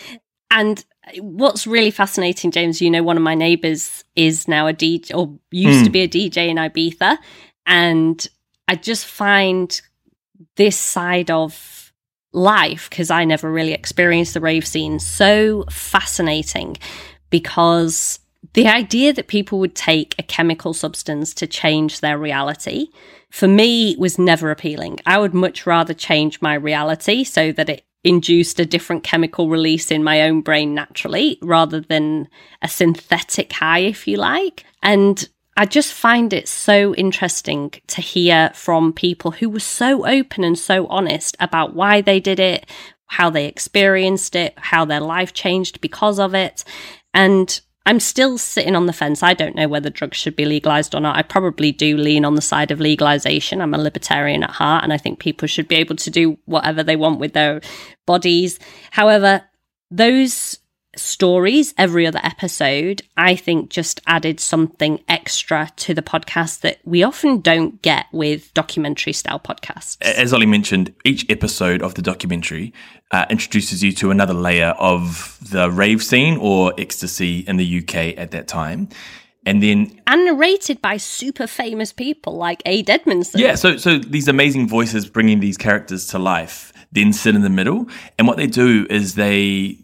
And 0.49 0.85
what's 1.19 1.67
really 1.67 1.91
fascinating, 1.91 2.51
James, 2.51 2.81
you 2.81 2.89
know, 2.89 3.03
one 3.03 3.17
of 3.17 3.23
my 3.23 3.35
neighbors 3.35 4.03
is 4.15 4.47
now 4.47 4.67
a 4.67 4.73
DJ 4.73 5.15
or 5.15 5.37
used 5.51 5.85
to 5.85 5.89
hmm. 5.89 5.93
be 5.93 6.01
a 6.01 6.07
DJ 6.07 6.49
in 6.49 6.57
Ibiza. 6.57 7.17
And 7.65 8.27
I 8.67 8.75
just 8.75 9.05
find 9.05 9.79
this 10.55 10.77
side 10.77 11.31
of 11.31 11.93
life, 12.33 12.89
because 12.89 13.09
I 13.09 13.25
never 13.25 13.51
really 13.51 13.73
experienced 13.73 14.33
the 14.33 14.41
rave 14.41 14.67
scene, 14.67 14.99
so 14.99 15.63
fascinating 15.69 16.77
because 17.29 18.19
the 18.53 18.67
idea 18.67 19.13
that 19.13 19.27
people 19.27 19.59
would 19.59 19.75
take 19.75 20.15
a 20.17 20.23
chemical 20.23 20.73
substance 20.73 21.33
to 21.35 21.47
change 21.47 21.99
their 21.99 22.17
reality 22.17 22.87
for 23.29 23.47
me 23.47 23.95
was 23.97 24.17
never 24.17 24.51
appealing. 24.51 24.99
I 25.05 25.17
would 25.17 25.33
much 25.33 25.65
rather 25.65 25.93
change 25.93 26.41
my 26.41 26.53
reality 26.53 27.23
so 27.23 27.51
that 27.51 27.69
it 27.69 27.83
induced 28.03 28.59
a 28.59 28.65
different 28.65 29.03
chemical 29.03 29.49
release 29.49 29.91
in 29.91 30.03
my 30.03 30.21
own 30.21 30.41
brain 30.41 30.73
naturally 30.73 31.37
rather 31.41 31.79
than 31.81 32.27
a 32.61 32.67
synthetic 32.67 33.51
high, 33.53 33.79
if 33.79 34.07
you 34.07 34.17
like. 34.17 34.63
And 34.81 35.27
I 35.57 35.65
just 35.65 35.91
find 35.91 36.33
it 36.33 36.47
so 36.47 36.93
interesting 36.95 37.73
to 37.87 38.01
hear 38.01 38.51
from 38.53 38.93
people 38.93 39.31
who 39.31 39.49
were 39.49 39.59
so 39.59 40.05
open 40.05 40.43
and 40.43 40.57
so 40.57 40.85
honest 40.87 41.35
about 41.39 41.73
why 41.73 42.01
they 42.01 42.19
did 42.19 42.39
it, 42.39 42.69
how 43.07 43.29
they 43.29 43.45
experienced 43.47 44.35
it, 44.35 44.53
how 44.57 44.85
their 44.85 45.01
life 45.01 45.33
changed 45.33 45.81
because 45.81 46.19
of 46.19 46.35
it. 46.35 46.63
And 47.13 47.59
I'm 47.87 48.01
still 48.01 48.37
sitting 48.37 48.75
on 48.75 48.85
the 48.85 48.91
fence. 48.91 49.23
I 49.23 49.33
don't 49.33 49.55
know 49.55 49.69
whether 49.69 49.89
drugs 49.89 50.17
should 50.17 50.35
be 50.35 50.43
legalized 50.43 50.93
or 50.93 50.99
not. 50.99 51.15
I 51.15 51.21
probably 51.21 51.71
do 51.71 51.95
lean 51.95 52.25
on 52.25 52.35
the 52.35 52.41
side 52.41 52.69
of 52.69 52.81
legalization. 52.81 53.61
I'm 53.61 53.73
a 53.73 53.77
libertarian 53.77 54.43
at 54.43 54.49
heart, 54.49 54.83
and 54.83 54.91
I 54.91 54.97
think 54.97 55.19
people 55.19 55.47
should 55.47 55.69
be 55.69 55.77
able 55.77 55.95
to 55.95 56.09
do 56.09 56.37
whatever 56.43 56.83
they 56.83 56.97
want 56.97 57.21
with 57.21 57.31
their 57.31 57.61
bodies. 58.05 58.59
However, 58.91 59.43
those 59.89 60.59
stories 60.97 61.73
every 61.77 62.05
other 62.05 62.19
episode, 62.23 63.01
I 63.15 63.35
think 63.35 63.69
just 63.69 64.01
added 64.07 64.39
something 64.39 65.03
extra 65.07 65.71
to 65.77 65.93
the 65.93 66.01
podcast 66.01 66.61
that 66.61 66.79
we 66.83 67.03
often 67.03 67.41
don't 67.41 67.81
get 67.81 68.05
with 68.11 68.53
documentary 68.53 69.13
style 69.13 69.39
podcasts. 69.39 69.97
As 70.01 70.33
Ollie 70.33 70.45
mentioned, 70.45 70.93
each 71.05 71.29
episode 71.29 71.81
of 71.81 71.95
the 71.95 72.01
documentary 72.01 72.73
uh, 73.11 73.25
introduces 73.29 73.83
you 73.83 73.91
to 73.93 74.11
another 74.11 74.33
layer 74.33 74.75
of 74.77 75.37
the 75.51 75.71
rave 75.71 76.03
scene 76.03 76.37
or 76.37 76.73
ecstasy 76.77 77.39
in 77.39 77.57
the 77.57 77.79
UK 77.79 78.17
at 78.17 78.31
that 78.31 78.47
time. 78.47 78.89
And 79.45 79.63
then 79.63 80.01
and 80.07 80.25
narrated 80.25 80.81
by 80.81 80.97
super 80.97 81.47
famous 81.47 81.93
people 81.93 82.35
like 82.35 82.61
Ade 82.65 82.89
Edmondson. 82.89 83.39
Yeah, 83.39 83.55
so 83.55 83.77
so 83.77 83.97
these 83.97 84.27
amazing 84.27 84.67
voices 84.67 85.09
bringing 85.09 85.39
these 85.39 85.55
characters 85.55 86.05
to 86.07 86.19
life 86.19 86.73
then 86.91 87.13
sit 87.13 87.35
in 87.35 87.41
the 87.41 87.49
middle, 87.49 87.87
and 88.17 88.27
what 88.27 88.37
they 88.37 88.47
do 88.47 88.87
is 88.89 89.15
they 89.15 89.77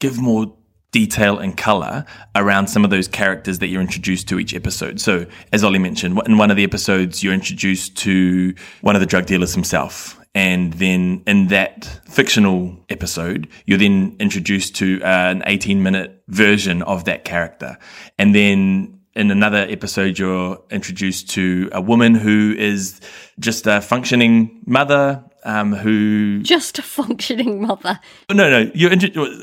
give 0.00 0.18
more 0.18 0.54
detail 0.92 1.38
and 1.38 1.56
color 1.56 2.04
around 2.34 2.68
some 2.68 2.84
of 2.84 2.90
those 2.90 3.06
characters 3.08 3.58
that 3.58 3.66
you're 3.68 3.80
introduced 3.82 4.28
to 4.28 4.38
each 4.38 4.54
episode. 4.54 5.00
So, 5.00 5.26
as 5.52 5.62
Ollie 5.62 5.78
mentioned, 5.78 6.18
in 6.26 6.38
one 6.38 6.50
of 6.50 6.56
the 6.56 6.64
episodes, 6.64 7.22
you're 7.22 7.34
introduced 7.34 7.96
to 7.98 8.54
one 8.80 8.96
of 8.96 9.00
the 9.00 9.06
drug 9.06 9.26
dealers 9.26 9.52
himself. 9.52 10.18
And 10.34 10.74
then 10.74 11.22
in 11.26 11.48
that 11.48 11.84
fictional 12.08 12.78
episode, 12.88 13.48
you're 13.64 13.78
then 13.78 14.16
introduced 14.20 14.76
to 14.76 15.00
uh, 15.02 15.06
an 15.06 15.42
18 15.46 15.82
minute 15.82 16.22
version 16.28 16.82
of 16.82 17.04
that 17.04 17.24
character. 17.24 17.78
And 18.18 18.34
then 18.34 19.00
in 19.14 19.30
another 19.30 19.66
episode, 19.68 20.18
you're 20.18 20.62
introduced 20.70 21.30
to 21.30 21.70
a 21.72 21.80
woman 21.80 22.14
who 22.14 22.54
is 22.56 23.00
just 23.38 23.66
a 23.66 23.80
functioning 23.80 24.62
mother 24.66 25.24
um, 25.46 25.72
who. 25.72 26.42
Just 26.42 26.78
a 26.78 26.82
functioning 26.82 27.62
mother. 27.62 27.98
No, 28.30 28.50
no, 28.50 28.70
you're, 28.74 28.92
intro- 28.92 29.42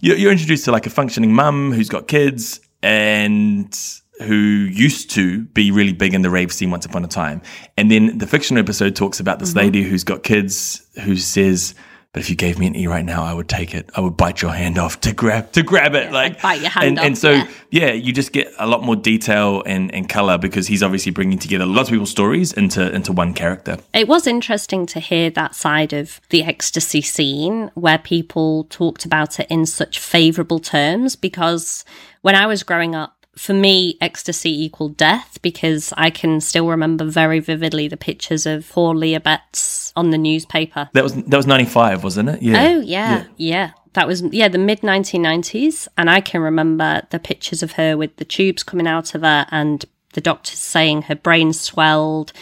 you're, 0.00 0.16
you're 0.16 0.32
introduced 0.32 0.64
to 0.64 0.72
like 0.72 0.86
a 0.86 0.90
functioning 0.90 1.32
mum 1.32 1.72
who's 1.72 1.88
got 1.88 2.08
kids 2.08 2.60
and 2.82 3.78
who 4.22 4.34
used 4.34 5.10
to 5.10 5.44
be 5.44 5.70
really 5.70 5.92
big 5.92 6.14
in 6.14 6.22
the 6.22 6.30
rave 6.30 6.52
scene 6.52 6.70
once 6.70 6.84
upon 6.84 7.04
a 7.04 7.08
time. 7.08 7.40
And 7.76 7.90
then 7.90 8.18
the 8.18 8.26
fictional 8.26 8.62
episode 8.62 8.94
talks 8.94 9.20
about 9.20 9.38
this 9.38 9.50
mm-hmm. 9.50 9.58
lady 9.58 9.82
who's 9.82 10.04
got 10.04 10.22
kids 10.22 10.86
who 11.04 11.16
says, 11.16 11.74
but 12.12 12.20
if 12.20 12.28
you 12.28 12.34
gave 12.34 12.58
me 12.58 12.66
an 12.66 12.74
E 12.74 12.88
right 12.88 13.04
now, 13.04 13.22
I 13.22 13.32
would 13.32 13.48
take 13.48 13.72
it. 13.72 13.88
I 13.94 14.00
would 14.00 14.16
bite 14.16 14.42
your 14.42 14.50
hand 14.50 14.78
off 14.78 15.00
to 15.02 15.12
grab 15.12 15.52
to 15.52 15.62
grab 15.62 15.94
it. 15.94 16.06
Yeah, 16.06 16.10
like 16.10 16.42
bite 16.42 16.60
your 16.60 16.70
hand 16.70 16.86
and, 16.86 16.98
off. 16.98 17.04
and 17.04 17.18
so 17.18 17.30
yeah. 17.30 17.48
yeah. 17.70 17.92
you 17.92 18.12
just 18.12 18.32
get 18.32 18.52
a 18.58 18.66
lot 18.66 18.82
more 18.82 18.96
detail 18.96 19.62
and, 19.64 19.94
and 19.94 20.08
color 20.08 20.36
because 20.36 20.66
he's 20.66 20.82
obviously 20.82 21.12
bringing 21.12 21.38
together 21.38 21.66
lots 21.66 21.88
of 21.88 21.92
people's 21.92 22.10
stories 22.10 22.52
into 22.52 22.92
into 22.92 23.12
one 23.12 23.32
character. 23.32 23.78
It 23.94 24.08
was 24.08 24.26
interesting 24.26 24.86
to 24.86 24.98
hear 24.98 25.30
that 25.30 25.54
side 25.54 25.92
of 25.92 26.20
the 26.30 26.42
ecstasy 26.42 27.00
scene 27.00 27.70
where 27.74 27.98
people 27.98 28.64
talked 28.64 29.04
about 29.04 29.38
it 29.38 29.46
in 29.48 29.64
such 29.64 30.00
favorable 30.00 30.58
terms 30.58 31.14
because 31.14 31.84
when 32.22 32.34
I 32.34 32.46
was 32.46 32.64
growing 32.64 32.96
up 32.96 33.16
for 33.36 33.54
me, 33.54 33.96
ecstasy 34.00 34.64
equaled 34.64 34.96
death 34.96 35.38
because 35.42 35.94
I 35.96 36.10
can 36.10 36.40
still 36.40 36.68
remember 36.68 37.04
very 37.04 37.38
vividly 37.38 37.86
the 37.86 37.96
pictures 37.96 38.44
of 38.46 38.68
poor 38.68 38.94
Leah 38.94 39.20
Betts 39.20 39.79
on 39.96 40.10
the 40.10 40.18
newspaper. 40.18 40.88
That 40.92 41.04
was 41.04 41.14
that 41.14 41.36
was 41.36 41.46
ninety 41.46 41.66
five, 41.66 42.04
wasn't 42.04 42.28
it? 42.28 42.42
Yeah. 42.42 42.62
Oh 42.62 42.80
yeah, 42.80 43.10
yeah, 43.10 43.24
yeah. 43.36 43.70
That 43.94 44.06
was 44.06 44.22
yeah 44.22 44.48
the 44.48 44.58
mid 44.58 44.82
nineteen 44.82 45.22
nineties, 45.22 45.88
and 45.96 46.08
I 46.10 46.20
can 46.20 46.40
remember 46.40 47.02
the 47.10 47.18
pictures 47.18 47.62
of 47.62 47.72
her 47.72 47.96
with 47.96 48.16
the 48.16 48.24
tubes 48.24 48.62
coming 48.62 48.86
out 48.86 49.14
of 49.14 49.22
her, 49.22 49.46
and 49.50 49.84
the 50.12 50.20
doctors 50.20 50.58
saying 50.58 51.02
her 51.02 51.14
brain 51.14 51.52
swelled, 51.52 52.32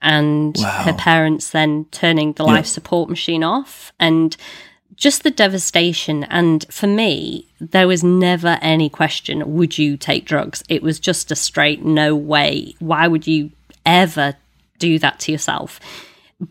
and 0.00 0.56
wow. 0.58 0.82
her 0.84 0.94
parents 0.94 1.50
then 1.50 1.86
turning 1.90 2.32
the 2.34 2.44
life 2.44 2.66
support 2.66 3.08
machine 3.08 3.44
off, 3.44 3.92
and 3.98 4.36
just 4.96 5.22
the 5.22 5.30
devastation. 5.30 6.24
And 6.24 6.64
for 6.70 6.86
me, 6.86 7.48
there 7.60 7.88
was 7.88 8.04
never 8.04 8.58
any 8.62 8.88
question 8.88 9.54
would 9.54 9.78
you 9.78 9.96
take 9.96 10.24
drugs? 10.24 10.62
It 10.68 10.82
was 10.82 11.00
just 11.00 11.30
a 11.30 11.36
straight 11.36 11.84
no 11.84 12.14
way. 12.14 12.74
Why 12.78 13.08
would 13.08 13.26
you 13.26 13.50
ever 13.84 14.36
do 14.78 14.98
that 14.98 15.20
to 15.20 15.32
yourself? 15.32 15.80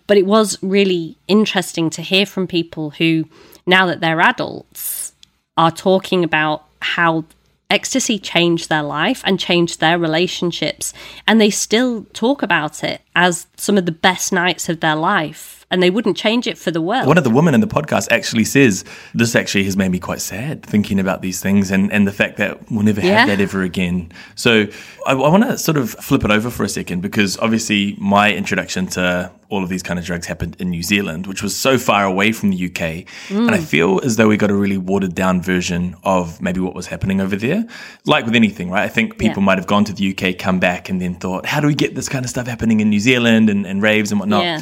But 0.07 0.17
it 0.17 0.25
was 0.25 0.57
really 0.61 1.17
interesting 1.27 1.89
to 1.91 2.01
hear 2.01 2.25
from 2.25 2.47
people 2.47 2.91
who, 2.91 3.25
now 3.65 3.85
that 3.85 4.01
they're 4.01 4.21
adults, 4.21 5.13
are 5.57 5.71
talking 5.71 6.23
about 6.23 6.65
how 6.81 7.25
ecstasy 7.69 8.19
changed 8.19 8.69
their 8.69 8.83
life 8.83 9.21
and 9.25 9.39
changed 9.39 9.79
their 9.79 9.97
relationships. 9.97 10.93
And 11.27 11.41
they 11.41 11.49
still 11.49 12.05
talk 12.13 12.43
about 12.43 12.83
it 12.83 13.01
as 13.15 13.47
some 13.57 13.77
of 13.77 13.85
the 13.85 13.91
best 13.91 14.31
nights 14.31 14.69
of 14.69 14.79
their 14.79 14.95
life 14.95 15.62
and 15.73 15.81
they 15.81 15.89
wouldn't 15.89 16.15
change 16.15 16.45
it 16.45 16.55
for 16.55 16.69
the 16.69 16.81
world. 16.81 17.07
One 17.07 17.17
of 17.17 17.23
the 17.23 17.31
women 17.31 17.55
in 17.55 17.59
the 17.59 17.67
podcast 17.67 18.11
actually 18.11 18.43
says, 18.43 18.85
This 19.15 19.35
actually 19.35 19.63
has 19.63 19.75
made 19.75 19.89
me 19.89 19.99
quite 19.99 20.21
sad 20.21 20.63
thinking 20.63 20.99
about 20.99 21.23
these 21.23 21.41
things 21.41 21.71
and, 21.71 21.91
and 21.91 22.07
the 22.07 22.11
fact 22.11 22.37
that 22.37 22.71
we'll 22.71 22.83
never 22.83 23.01
Yeah. 23.01 23.19
have 23.19 23.27
that 23.27 23.41
ever 23.41 23.63
again. 23.63 24.11
So 24.35 24.67
I, 25.07 25.13
I 25.13 25.29
want 25.29 25.43
to 25.43 25.57
sort 25.57 25.77
of 25.77 25.89
flip 25.89 26.23
it 26.23 26.29
over 26.29 26.51
for 26.51 26.63
a 26.63 26.69
second 26.69 27.01
because 27.01 27.39
obviously 27.39 27.95
my 27.97 28.31
introduction 28.31 28.85
to 28.87 29.31
all 29.49 29.63
of 29.63 29.69
these 29.69 29.83
kind 29.83 29.99
of 29.99 30.05
drugs 30.05 30.25
happened 30.27 30.55
in 30.59 30.69
New 30.69 30.83
Zealand, 30.83 31.27
which 31.27 31.41
was 31.43 31.55
so 31.55 31.77
far 31.77 32.05
away 32.05 32.31
from 32.31 32.51
the 32.51 32.65
UK. 32.65 33.05
And 33.29 33.51
I 33.51 33.57
mm. 33.59 33.63
feel 33.63 33.99
as 34.03 34.15
though 34.15 34.27
we 34.27 34.37
got 34.37 34.49
a 34.49 34.55
really 34.55 34.77
watered 34.77 35.13
down 35.15 35.41
version 35.41 35.95
of 36.03 36.41
maybe 36.41 36.59
what 36.59 36.73
was 36.73 36.87
happening 36.87 37.19
over 37.21 37.35
there. 37.35 37.65
Like 38.05 38.25
with 38.25 38.35
anything, 38.35 38.69
right? 38.69 38.83
I 38.83 38.87
think 38.89 39.17
people 39.17 39.41
Yeah. 39.41 39.45
might 39.45 39.57
have 39.59 39.67
gone 39.67 39.85
to 39.85 39.93
the 39.93 40.09
UK, 40.11 40.37
come 40.37 40.59
back, 40.59 40.89
and 40.89 40.99
then 41.01 41.15
thought, 41.15 41.45
How 41.45 41.59
do 41.59 41.67
we 41.67 41.75
get 41.75 41.93
this 41.95 42.09
kind 42.09 42.25
of 42.25 42.29
stuff 42.29 42.47
happening 42.47 42.79
in 42.79 42.89
New 42.89 42.99
Zealand 42.99 43.49
and, 43.49 43.65
and 43.65 43.81
raves 43.81 44.11
and 44.11 44.19
whatnot? 44.19 44.43
Yeah. 44.43 44.61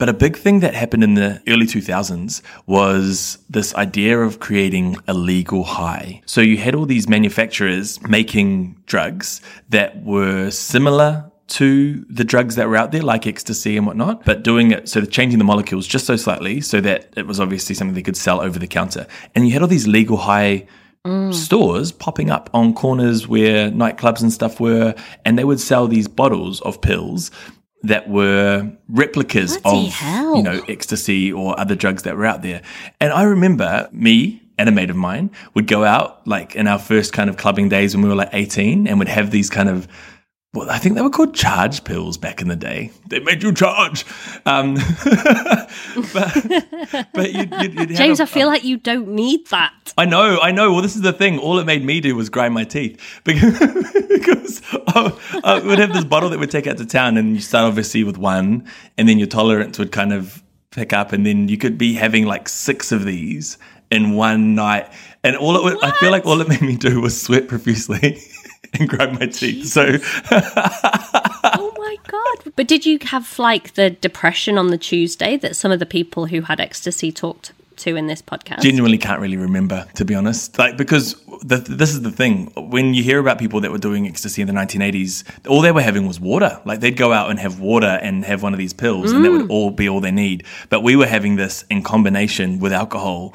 But 0.00 0.08
a 0.08 0.14
big 0.14 0.34
thing 0.34 0.60
that 0.60 0.72
happened 0.72 1.04
in 1.04 1.12
the 1.12 1.42
early 1.46 1.66
2000s 1.66 2.40
was 2.66 3.36
this 3.50 3.74
idea 3.74 4.18
of 4.18 4.40
creating 4.40 4.96
a 5.06 5.12
legal 5.12 5.62
high. 5.62 6.22
So 6.24 6.40
you 6.40 6.56
had 6.56 6.74
all 6.74 6.86
these 6.86 7.06
manufacturers 7.06 8.00
making 8.08 8.80
drugs 8.86 9.42
that 9.68 10.02
were 10.02 10.50
similar 10.52 11.30
to 11.48 12.02
the 12.08 12.24
drugs 12.24 12.54
that 12.54 12.66
were 12.66 12.78
out 12.78 12.92
there, 12.92 13.02
like 13.02 13.26
ecstasy 13.26 13.76
and 13.76 13.86
whatnot, 13.86 14.24
but 14.24 14.42
doing 14.42 14.70
it 14.70 14.88
so 14.88 15.00
they're 15.00 15.10
changing 15.10 15.38
the 15.38 15.44
molecules 15.44 15.86
just 15.86 16.06
so 16.06 16.16
slightly 16.16 16.62
so 16.62 16.80
that 16.80 17.12
it 17.14 17.26
was 17.26 17.38
obviously 17.38 17.74
something 17.74 17.94
they 17.94 18.00
could 18.00 18.16
sell 18.16 18.40
over 18.40 18.58
the 18.58 18.66
counter. 18.66 19.06
And 19.34 19.46
you 19.46 19.52
had 19.52 19.60
all 19.60 19.68
these 19.68 19.86
legal 19.86 20.16
high 20.16 20.66
mm. 21.04 21.34
stores 21.34 21.92
popping 21.92 22.30
up 22.30 22.48
on 22.54 22.72
corners 22.72 23.28
where 23.28 23.70
nightclubs 23.70 24.22
and 24.22 24.32
stuff 24.32 24.60
were, 24.60 24.94
and 25.26 25.38
they 25.38 25.44
would 25.44 25.60
sell 25.60 25.86
these 25.86 26.08
bottles 26.08 26.62
of 26.62 26.80
pills 26.80 27.30
that 27.82 28.08
were 28.08 28.70
replicas 28.88 29.56
Bloody 29.58 29.86
of 29.88 29.92
hell. 29.94 30.36
you 30.36 30.42
know 30.42 30.62
ecstasy 30.68 31.32
or 31.32 31.58
other 31.58 31.74
drugs 31.74 32.02
that 32.02 32.16
were 32.16 32.26
out 32.26 32.42
there. 32.42 32.62
And 33.00 33.12
I 33.12 33.22
remember 33.22 33.88
me 33.92 34.42
and 34.58 34.68
a 34.68 34.72
mate 34.72 34.90
of 34.90 34.96
mine 34.96 35.30
would 35.54 35.66
go 35.66 35.84
out 35.84 36.26
like 36.26 36.54
in 36.54 36.66
our 36.66 36.78
first 36.78 37.12
kind 37.12 37.30
of 37.30 37.36
clubbing 37.38 37.68
days 37.70 37.94
when 37.94 38.02
we 38.02 38.08
were 38.10 38.14
like 38.14 38.28
18 38.32 38.86
and 38.86 38.98
would 38.98 39.08
have 39.08 39.30
these 39.30 39.48
kind 39.48 39.68
of 39.70 39.88
well, 40.52 40.68
I 40.68 40.78
think 40.78 40.96
they 40.96 41.02
were 41.02 41.10
called 41.10 41.32
charge 41.32 41.84
pills 41.84 42.18
back 42.18 42.40
in 42.40 42.48
the 42.48 42.56
day. 42.56 42.90
They 43.08 43.20
made 43.20 43.40
you 43.40 43.52
charge. 43.52 44.04
Um, 44.46 44.74
but, 46.12 47.06
but 47.14 47.32
you'd, 47.32 47.52
you'd, 47.52 47.74
you'd 47.78 47.96
James, 47.96 48.18
a, 48.18 48.24
I 48.24 48.26
feel 48.26 48.48
like 48.48 48.64
you 48.64 48.76
don't 48.76 49.08
need 49.08 49.46
that. 49.48 49.94
I 49.96 50.06
know, 50.06 50.40
I 50.42 50.50
know. 50.50 50.72
Well, 50.72 50.82
this 50.82 50.96
is 50.96 51.02
the 51.02 51.12
thing. 51.12 51.38
All 51.38 51.60
it 51.60 51.66
made 51.66 51.84
me 51.84 52.00
do 52.00 52.16
was 52.16 52.30
grind 52.30 52.52
my 52.52 52.64
teeth 52.64 53.20
because, 53.24 53.60
because 54.08 54.60
I, 54.88 55.40
I 55.44 55.60
would 55.60 55.78
have 55.78 55.92
this 55.92 56.04
bottle 56.04 56.30
that 56.30 56.40
would 56.40 56.50
take 56.50 56.66
out 56.66 56.78
to 56.78 56.86
town, 56.86 57.16
and 57.16 57.34
you 57.34 57.40
start 57.40 57.66
obviously 57.66 58.02
with 58.02 58.18
one, 58.18 58.66
and 58.98 59.08
then 59.08 59.18
your 59.18 59.28
tolerance 59.28 59.78
would 59.78 59.92
kind 59.92 60.12
of 60.12 60.42
pick 60.72 60.92
up, 60.92 61.12
and 61.12 61.24
then 61.24 61.46
you 61.46 61.58
could 61.58 61.78
be 61.78 61.94
having 61.94 62.26
like 62.26 62.48
six 62.48 62.90
of 62.90 63.04
these 63.04 63.56
in 63.92 64.14
one 64.14 64.56
night. 64.56 64.92
And 65.22 65.36
all 65.36 65.56
it 65.56 65.62
would, 65.62 65.84
I 65.84 65.92
feel 65.92 66.10
like 66.10 66.26
all 66.26 66.40
it 66.40 66.48
made 66.48 66.62
me 66.62 66.76
do 66.76 67.00
was 67.00 67.20
sweat 67.20 67.46
profusely. 67.46 68.20
and 68.78 68.88
grind 68.88 69.18
my 69.18 69.26
teeth. 69.26 69.66
So. 69.66 69.96
oh 70.30 71.74
my 71.76 71.96
god! 72.06 72.52
But 72.56 72.68
did 72.68 72.86
you 72.86 72.98
have 73.02 73.38
like 73.38 73.74
the 73.74 73.90
depression 73.90 74.58
on 74.58 74.68
the 74.68 74.78
Tuesday 74.78 75.36
that 75.38 75.56
some 75.56 75.72
of 75.72 75.78
the 75.78 75.86
people 75.86 76.26
who 76.26 76.42
had 76.42 76.60
ecstasy 76.60 77.10
talked 77.10 77.52
to 77.78 77.96
in 77.96 78.06
this 78.06 78.22
podcast? 78.22 78.60
Genuinely 78.60 78.98
can't 78.98 79.20
really 79.20 79.36
remember, 79.36 79.86
to 79.94 80.04
be 80.04 80.14
honest. 80.14 80.58
Like 80.58 80.76
because 80.76 81.14
the, 81.42 81.56
this 81.56 81.90
is 81.90 82.02
the 82.02 82.10
thing 82.10 82.52
when 82.56 82.94
you 82.94 83.02
hear 83.02 83.18
about 83.18 83.38
people 83.38 83.60
that 83.62 83.70
were 83.70 83.78
doing 83.78 84.06
ecstasy 84.06 84.42
in 84.42 84.48
the 84.48 84.54
1980s, 84.54 85.24
all 85.48 85.62
they 85.62 85.72
were 85.72 85.82
having 85.82 86.06
was 86.06 86.20
water. 86.20 86.60
Like 86.64 86.80
they'd 86.80 86.96
go 86.96 87.12
out 87.12 87.30
and 87.30 87.38
have 87.38 87.60
water 87.60 87.98
and 88.02 88.24
have 88.24 88.42
one 88.42 88.52
of 88.52 88.58
these 88.58 88.72
pills, 88.72 89.12
mm. 89.12 89.16
and 89.16 89.24
that 89.24 89.30
would 89.30 89.46
mm. 89.46 89.50
all 89.50 89.70
be 89.70 89.88
all 89.88 90.00
they 90.00 90.10
need. 90.10 90.44
But 90.68 90.82
we 90.82 90.96
were 90.96 91.06
having 91.06 91.36
this 91.36 91.64
in 91.70 91.82
combination 91.82 92.60
with 92.60 92.72
alcohol 92.72 93.34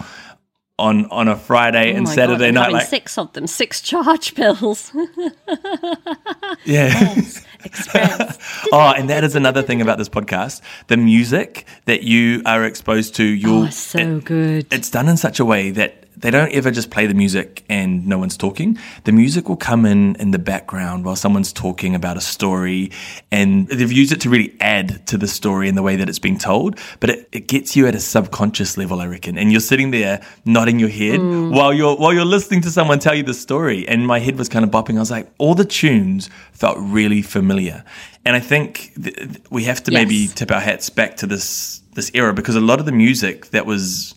on 0.77 1.05
on 1.05 1.27
a 1.27 1.35
Friday 1.35 1.93
oh 1.93 1.97
and 1.97 2.07
Saturday 2.07 2.51
God, 2.51 2.55
night. 2.55 2.71
Like 2.73 2.87
six 2.87 3.17
of 3.17 3.31
them, 3.33 3.47
six 3.47 3.81
charge 3.81 4.35
pills. 4.35 4.91
yeah. 6.65 7.19
Expense. 7.63 8.37
Oh, 8.71 8.93
and 8.95 9.09
that 9.09 9.23
is 9.23 9.35
another 9.35 9.61
thing 9.61 9.81
about 9.81 9.97
this 9.97 10.09
podcast: 10.09 10.61
the 10.87 10.97
music 10.97 11.65
that 11.85 12.03
you 12.03 12.41
are 12.45 12.65
exposed 12.65 13.15
to. 13.15 13.23
You'll 13.23 13.65
oh, 13.65 13.69
so 13.69 13.99
it, 13.99 14.25
good. 14.25 14.73
It's 14.73 14.89
done 14.89 15.07
in 15.07 15.17
such 15.17 15.39
a 15.39 15.45
way 15.45 15.71
that 15.71 16.04
they 16.17 16.31
don't 16.31 16.51
ever 16.51 16.71
just 16.71 16.89
play 16.91 17.07
the 17.07 17.13
music 17.13 17.63
and 17.69 18.07
no 18.07 18.17
one's 18.17 18.37
talking. 18.37 18.77
The 19.03 19.11
music 19.11 19.49
will 19.49 19.57
come 19.57 19.85
in 19.85 20.15
in 20.15 20.31
the 20.31 20.39
background 20.39 21.05
while 21.05 21.15
someone's 21.15 21.53
talking 21.53 21.95
about 21.95 22.17
a 22.17 22.21
story, 22.21 22.91
and 23.31 23.67
they've 23.67 23.91
used 23.91 24.11
it 24.11 24.21
to 24.21 24.29
really 24.29 24.55
add 24.59 25.05
to 25.07 25.17
the 25.17 25.27
story 25.27 25.67
in 25.67 25.75
the 25.75 25.83
way 25.83 25.95
that 25.95 26.09
it's 26.09 26.19
being 26.19 26.37
told. 26.37 26.79
But 26.99 27.09
it, 27.09 27.29
it 27.31 27.47
gets 27.47 27.75
you 27.75 27.87
at 27.87 27.95
a 27.95 27.99
subconscious 27.99 28.77
level, 28.77 29.01
I 29.01 29.07
reckon. 29.07 29.37
And 29.37 29.51
you're 29.51 29.61
sitting 29.61 29.91
there 29.91 30.21
nodding 30.45 30.79
your 30.79 30.89
head 30.89 31.19
mm. 31.19 31.53
while 31.53 31.73
you're 31.73 31.95
while 31.95 32.13
you're 32.13 32.25
listening 32.25 32.61
to 32.61 32.71
someone 32.71 32.99
tell 32.99 33.15
you 33.15 33.23
the 33.23 33.33
story. 33.33 33.87
And 33.87 34.07
my 34.07 34.19
head 34.19 34.37
was 34.37 34.49
kind 34.49 34.65
of 34.65 34.71
bopping. 34.71 34.97
I 34.97 34.99
was 34.99 35.11
like, 35.11 35.29
all 35.37 35.55
the 35.55 35.65
tunes 35.65 36.29
felt 36.51 36.77
really 36.79 37.21
familiar. 37.21 37.83
And 38.25 38.35
I 38.35 38.39
think 38.39 38.93
th- 39.01 39.41
we 39.49 39.65
have 39.65 39.83
to 39.83 39.91
yes. 39.91 39.99
maybe 39.99 40.27
tip 40.27 40.51
our 40.51 40.59
hats 40.59 40.89
back 40.89 41.17
to 41.17 41.27
this 41.27 41.81
this 41.93 42.11
era 42.13 42.33
because 42.33 42.55
a 42.55 42.61
lot 42.61 42.79
of 42.79 42.85
the 42.85 42.91
music 42.91 43.47
that 43.47 43.65
was 43.65 44.14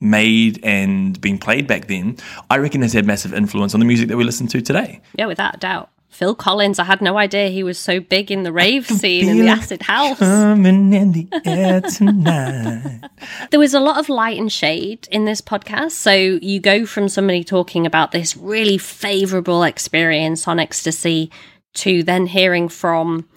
made 0.00 0.58
and 0.64 1.20
being 1.20 1.38
played 1.38 1.66
back 1.66 1.86
then, 1.86 2.16
I 2.48 2.58
reckon 2.58 2.82
has 2.82 2.92
had 2.92 3.06
massive 3.06 3.34
influence 3.34 3.74
on 3.74 3.80
the 3.80 3.86
music 3.86 4.08
that 4.08 4.16
we 4.16 4.24
listen 4.24 4.46
to 4.48 4.60
today. 4.60 5.00
Yeah, 5.16 5.26
without 5.26 5.56
a 5.56 5.58
doubt. 5.58 5.90
Phil 6.10 6.34
Collins, 6.34 6.80
I 6.80 6.84
had 6.84 7.00
no 7.00 7.16
idea 7.16 7.48
he 7.48 7.62
was 7.62 7.78
so 7.78 8.00
big 8.00 8.32
in 8.32 8.42
the 8.42 8.52
rave 8.52 8.86
scene 8.86 9.28
in 9.28 9.38
the 9.38 9.48
acid 9.48 9.80
house. 9.82 10.18
Coming 10.18 10.92
in 10.92 11.12
the 11.12 11.28
air 11.44 11.80
tonight. 11.80 13.00
there 13.50 13.60
was 13.60 13.74
a 13.74 13.80
lot 13.80 13.96
of 13.98 14.08
light 14.08 14.36
and 14.36 14.52
shade 14.52 15.06
in 15.12 15.24
this 15.24 15.40
podcast. 15.40 15.92
So 15.92 16.12
you 16.12 16.58
go 16.58 16.84
from 16.84 17.08
somebody 17.08 17.44
talking 17.44 17.86
about 17.86 18.10
this 18.10 18.36
really 18.36 18.76
favorable 18.76 19.62
experience 19.62 20.48
on 20.48 20.58
ecstasy 20.58 21.30
to 21.74 22.02
then 22.02 22.26
hearing 22.26 22.68
from 22.68 23.28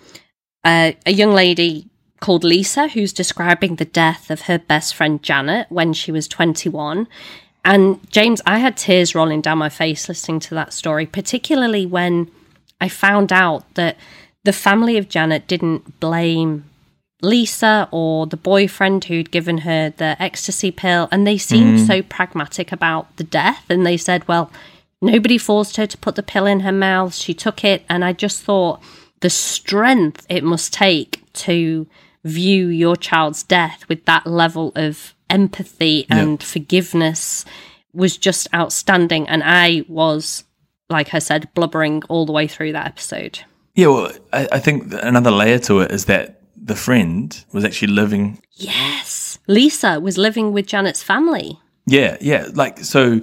uh, 0.64 0.94
a 1.06 1.14
young 1.14 1.32
lady 1.32 1.90
called 2.24 2.46
Lisa, 2.46 2.88
who's 2.88 3.12
describing 3.12 3.76
the 3.76 3.84
death 3.84 4.32
of 4.32 4.44
her 4.44 4.58
best 4.58 4.96
friend 4.96 5.22
Janet 5.22 5.68
when 5.70 5.92
she 5.92 6.10
was 6.10 6.26
21. 6.30 7.06
And 7.66 8.00
James, 8.12 8.42
I 8.46 8.60
had 8.60 8.78
tears 8.78 9.14
rolling 9.14 9.42
down 9.42 9.58
my 9.58 9.68
face 9.68 10.08
listening 10.08 10.40
to 10.40 10.56
that 10.56 10.72
story, 10.72 11.06
particularly 11.06 11.86
when 11.86 12.32
I 12.80 12.88
found 12.88 13.34
out 13.34 13.66
that 13.74 13.98
the 14.46 14.54
family 14.54 14.98
of 14.98 15.10
Janet 15.10 15.48
didn't 15.48 16.00
blame 16.00 16.64
Lisa 17.22 17.90
or 17.92 18.26
the 18.26 18.38
boyfriend 18.38 19.04
who'd 19.04 19.30
given 19.30 19.60
her 19.60 19.90
the 19.90 20.16
ecstasy 20.18 20.72
pill. 20.72 21.10
And 21.12 21.28
they 21.28 21.38
seemed 21.38 21.80
mm. 21.80 21.88
so 21.88 22.02
pragmatic 22.02 22.72
about 22.72 23.18
the 23.18 23.26
death. 23.26 23.66
And 23.70 23.86
they 23.86 23.98
said, 23.98 24.26
well, 24.30 24.50
nobody 25.02 25.38
forced 25.38 25.76
her 25.76 25.88
to 25.88 25.98
put 25.98 26.16
the 26.16 26.24
pill 26.24 26.46
in 26.46 26.62
her 26.62 26.72
mouth. 26.72 27.16
She 27.16 27.34
took 27.34 27.66
it. 27.66 27.84
And 27.90 28.06
I 28.06 28.14
just 28.14 28.44
thought 28.44 28.82
the 29.20 29.30
strength 29.30 30.26
it 30.30 30.46
must 30.46 30.72
take 30.72 31.22
to 31.34 31.86
view 32.24 32.68
your 32.68 32.96
child's 32.96 33.44
death 33.44 33.88
with 33.90 34.06
that 34.06 34.26
level 34.26 34.72
of 34.76 35.14
empathy 35.30 36.06
and 36.10 36.42
yeah. 36.42 36.48
forgiveness 36.48 37.46
was 37.94 38.18
just 38.18 38.48
outstanding. 38.54 39.28
And 39.28 39.44
I 39.44 39.86
was, 39.88 40.44
like 40.90 41.14
I 41.14 41.20
said, 41.20 41.54
blubbering 41.54 42.04
all 42.10 42.26
the 42.26 42.32
way 42.32 42.48
through 42.48 42.74
that 42.74 42.88
episode. 42.88 43.40
Yeah, 43.76 43.88
well, 43.88 44.12
I, 44.32 44.48
I 44.54 44.60
think 44.60 44.94
another 45.02 45.32
layer 45.32 45.60
to 45.60 45.82
it 45.82 45.92
is 45.92 46.06
that 46.06 46.42
the 46.56 46.76
friend 46.76 47.44
was 47.52 47.66
actually 47.66 47.94
living. 47.94 48.40
Yes. 48.54 49.40
Lisa 49.48 50.00
was 50.00 50.18
living 50.18 50.54
with 50.54 50.68
Janet's 50.68 51.04
family. 51.04 51.60
Yeah, 51.86 52.18
yeah. 52.22 52.48
Like, 52.54 52.80
so 52.80 53.22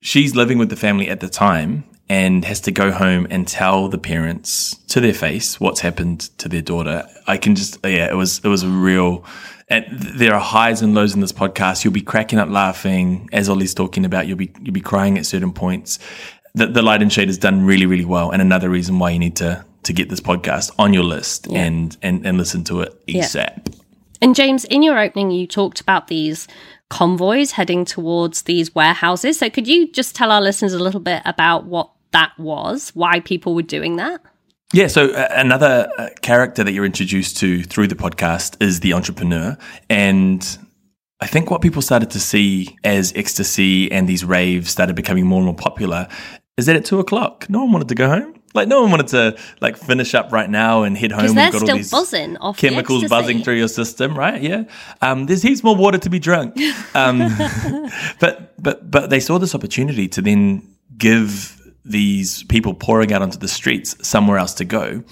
she's 0.00 0.34
living 0.34 0.58
with 0.58 0.70
the 0.70 0.76
family 0.76 1.08
at 1.08 1.20
the 1.20 1.28
time 1.28 1.84
and 2.08 2.44
has 2.44 2.60
to 2.62 2.70
go 2.70 2.92
home 2.92 3.26
and 3.30 3.48
tell 3.48 3.88
the 3.88 3.98
parents 3.98 4.76
to 4.88 5.00
their 5.00 5.14
face 5.14 5.58
what's 5.58 5.80
happened 5.80 6.20
to 6.38 6.48
their 6.48 6.62
daughter. 6.62 7.06
I 7.26 7.38
can 7.38 7.54
just, 7.54 7.78
yeah, 7.84 8.10
it 8.10 8.16
was, 8.16 8.40
it 8.44 8.48
was 8.48 8.62
a 8.62 8.68
real, 8.68 9.24
and 9.68 9.86
there 9.90 10.34
are 10.34 10.40
highs 10.40 10.82
and 10.82 10.94
lows 10.94 11.14
in 11.14 11.20
this 11.20 11.32
podcast. 11.32 11.82
You'll 11.82 11.94
be 11.94 12.02
cracking 12.02 12.38
up 12.38 12.50
laughing 12.50 13.28
as 13.32 13.48
Ollie's 13.48 13.72
talking 13.72 14.04
about. 14.04 14.26
You'll 14.26 14.36
be, 14.36 14.52
you'll 14.60 14.74
be 14.74 14.82
crying 14.82 15.16
at 15.16 15.24
certain 15.24 15.52
points. 15.52 15.98
The, 16.54 16.66
the 16.66 16.82
light 16.82 17.00
and 17.00 17.12
shade 17.12 17.30
is 17.30 17.38
done 17.38 17.64
really, 17.64 17.86
really 17.86 18.04
well. 18.04 18.30
And 18.30 18.42
another 18.42 18.68
reason 18.68 18.98
why 18.98 19.10
you 19.10 19.18
need 19.18 19.36
to, 19.36 19.64
to 19.84 19.92
get 19.92 20.10
this 20.10 20.20
podcast 20.20 20.72
on 20.78 20.92
your 20.92 21.04
list 21.04 21.46
yeah. 21.48 21.60
and, 21.62 21.96
and, 22.02 22.26
and 22.26 22.36
listen 22.36 22.64
to 22.64 22.82
it 22.82 23.06
ASAP. 23.06 23.34
Yeah. 23.34 23.74
And 24.20 24.34
James, 24.34 24.64
in 24.66 24.82
your 24.82 24.98
opening, 24.98 25.30
you 25.30 25.46
talked 25.46 25.80
about 25.80 26.08
these 26.08 26.46
convoys 26.90 27.52
heading 27.52 27.84
towards 27.84 28.42
these 28.42 28.74
warehouses. 28.74 29.38
So 29.38 29.50
could 29.50 29.66
you 29.66 29.90
just 29.92 30.14
tell 30.14 30.30
our 30.30 30.40
listeners 30.40 30.72
a 30.72 30.78
little 30.78 31.00
bit 31.00 31.22
about 31.24 31.66
what 31.66 31.90
that 32.12 32.32
was, 32.38 32.90
why 32.90 33.20
people 33.20 33.54
were 33.54 33.62
doing 33.62 33.96
that? 33.96 34.20
Yeah, 34.72 34.88
so 34.88 35.12
uh, 35.12 35.28
another 35.30 35.88
uh, 35.98 36.08
character 36.20 36.64
that 36.64 36.72
you're 36.72 36.84
introduced 36.84 37.36
to 37.38 37.62
through 37.62 37.88
the 37.88 37.94
podcast 37.94 38.60
is 38.62 38.80
the 38.80 38.92
entrepreneur. 38.92 39.56
And 39.88 40.58
I 41.20 41.26
think 41.26 41.50
what 41.50 41.62
people 41.62 41.82
started 41.82 42.10
to 42.10 42.20
see 42.20 42.76
as 42.82 43.12
ecstasy 43.14 43.90
and 43.92 44.08
these 44.08 44.24
raves 44.24 44.70
started 44.70 44.96
becoming 44.96 45.26
more 45.26 45.38
and 45.38 45.46
more 45.46 45.54
popular 45.54 46.08
is 46.56 46.66
that 46.66 46.76
at 46.76 46.84
two 46.84 46.98
o'clock, 46.98 47.46
no 47.48 47.60
one 47.60 47.72
wanted 47.72 47.88
to 47.88 47.94
go 47.94 48.08
home. 48.08 48.33
Like 48.54 48.68
no 48.68 48.82
one 48.82 48.90
wanted 48.90 49.08
to 49.08 49.36
like 49.60 49.76
finish 49.76 50.14
up 50.14 50.32
right 50.32 50.48
now 50.48 50.84
and 50.84 50.96
head 50.96 51.10
home. 51.12 51.22
Because 51.22 51.34
they're 51.34 51.50
got 51.50 51.58
still 51.58 51.70
all 51.70 51.76
these 51.76 51.90
buzzing 51.90 52.36
chemicals 52.56 53.02
the 53.02 53.08
buzzing 53.08 53.42
through 53.42 53.56
your 53.56 53.68
system, 53.68 54.16
right? 54.16 54.40
Yeah. 54.40 54.64
Um, 55.02 55.26
there's 55.26 55.42
heaps 55.42 55.62
more 55.64 55.76
water 55.76 55.98
to 55.98 56.10
be 56.10 56.18
drunk. 56.18 56.56
Um, 56.96 57.18
but 58.20 58.54
but 58.62 58.88
but 58.88 59.10
they 59.10 59.18
saw 59.18 59.38
this 59.38 59.54
opportunity 59.54 60.06
to 60.08 60.22
then 60.22 60.62
give 60.96 61.60
these 61.84 62.44
people 62.44 62.72
pouring 62.72 63.12
out 63.12 63.20
onto 63.20 63.38
the 63.38 63.48
streets 63.48 63.96
somewhere 64.06 64.38
else 64.38 64.54
to 64.54 64.64
go 64.64 65.02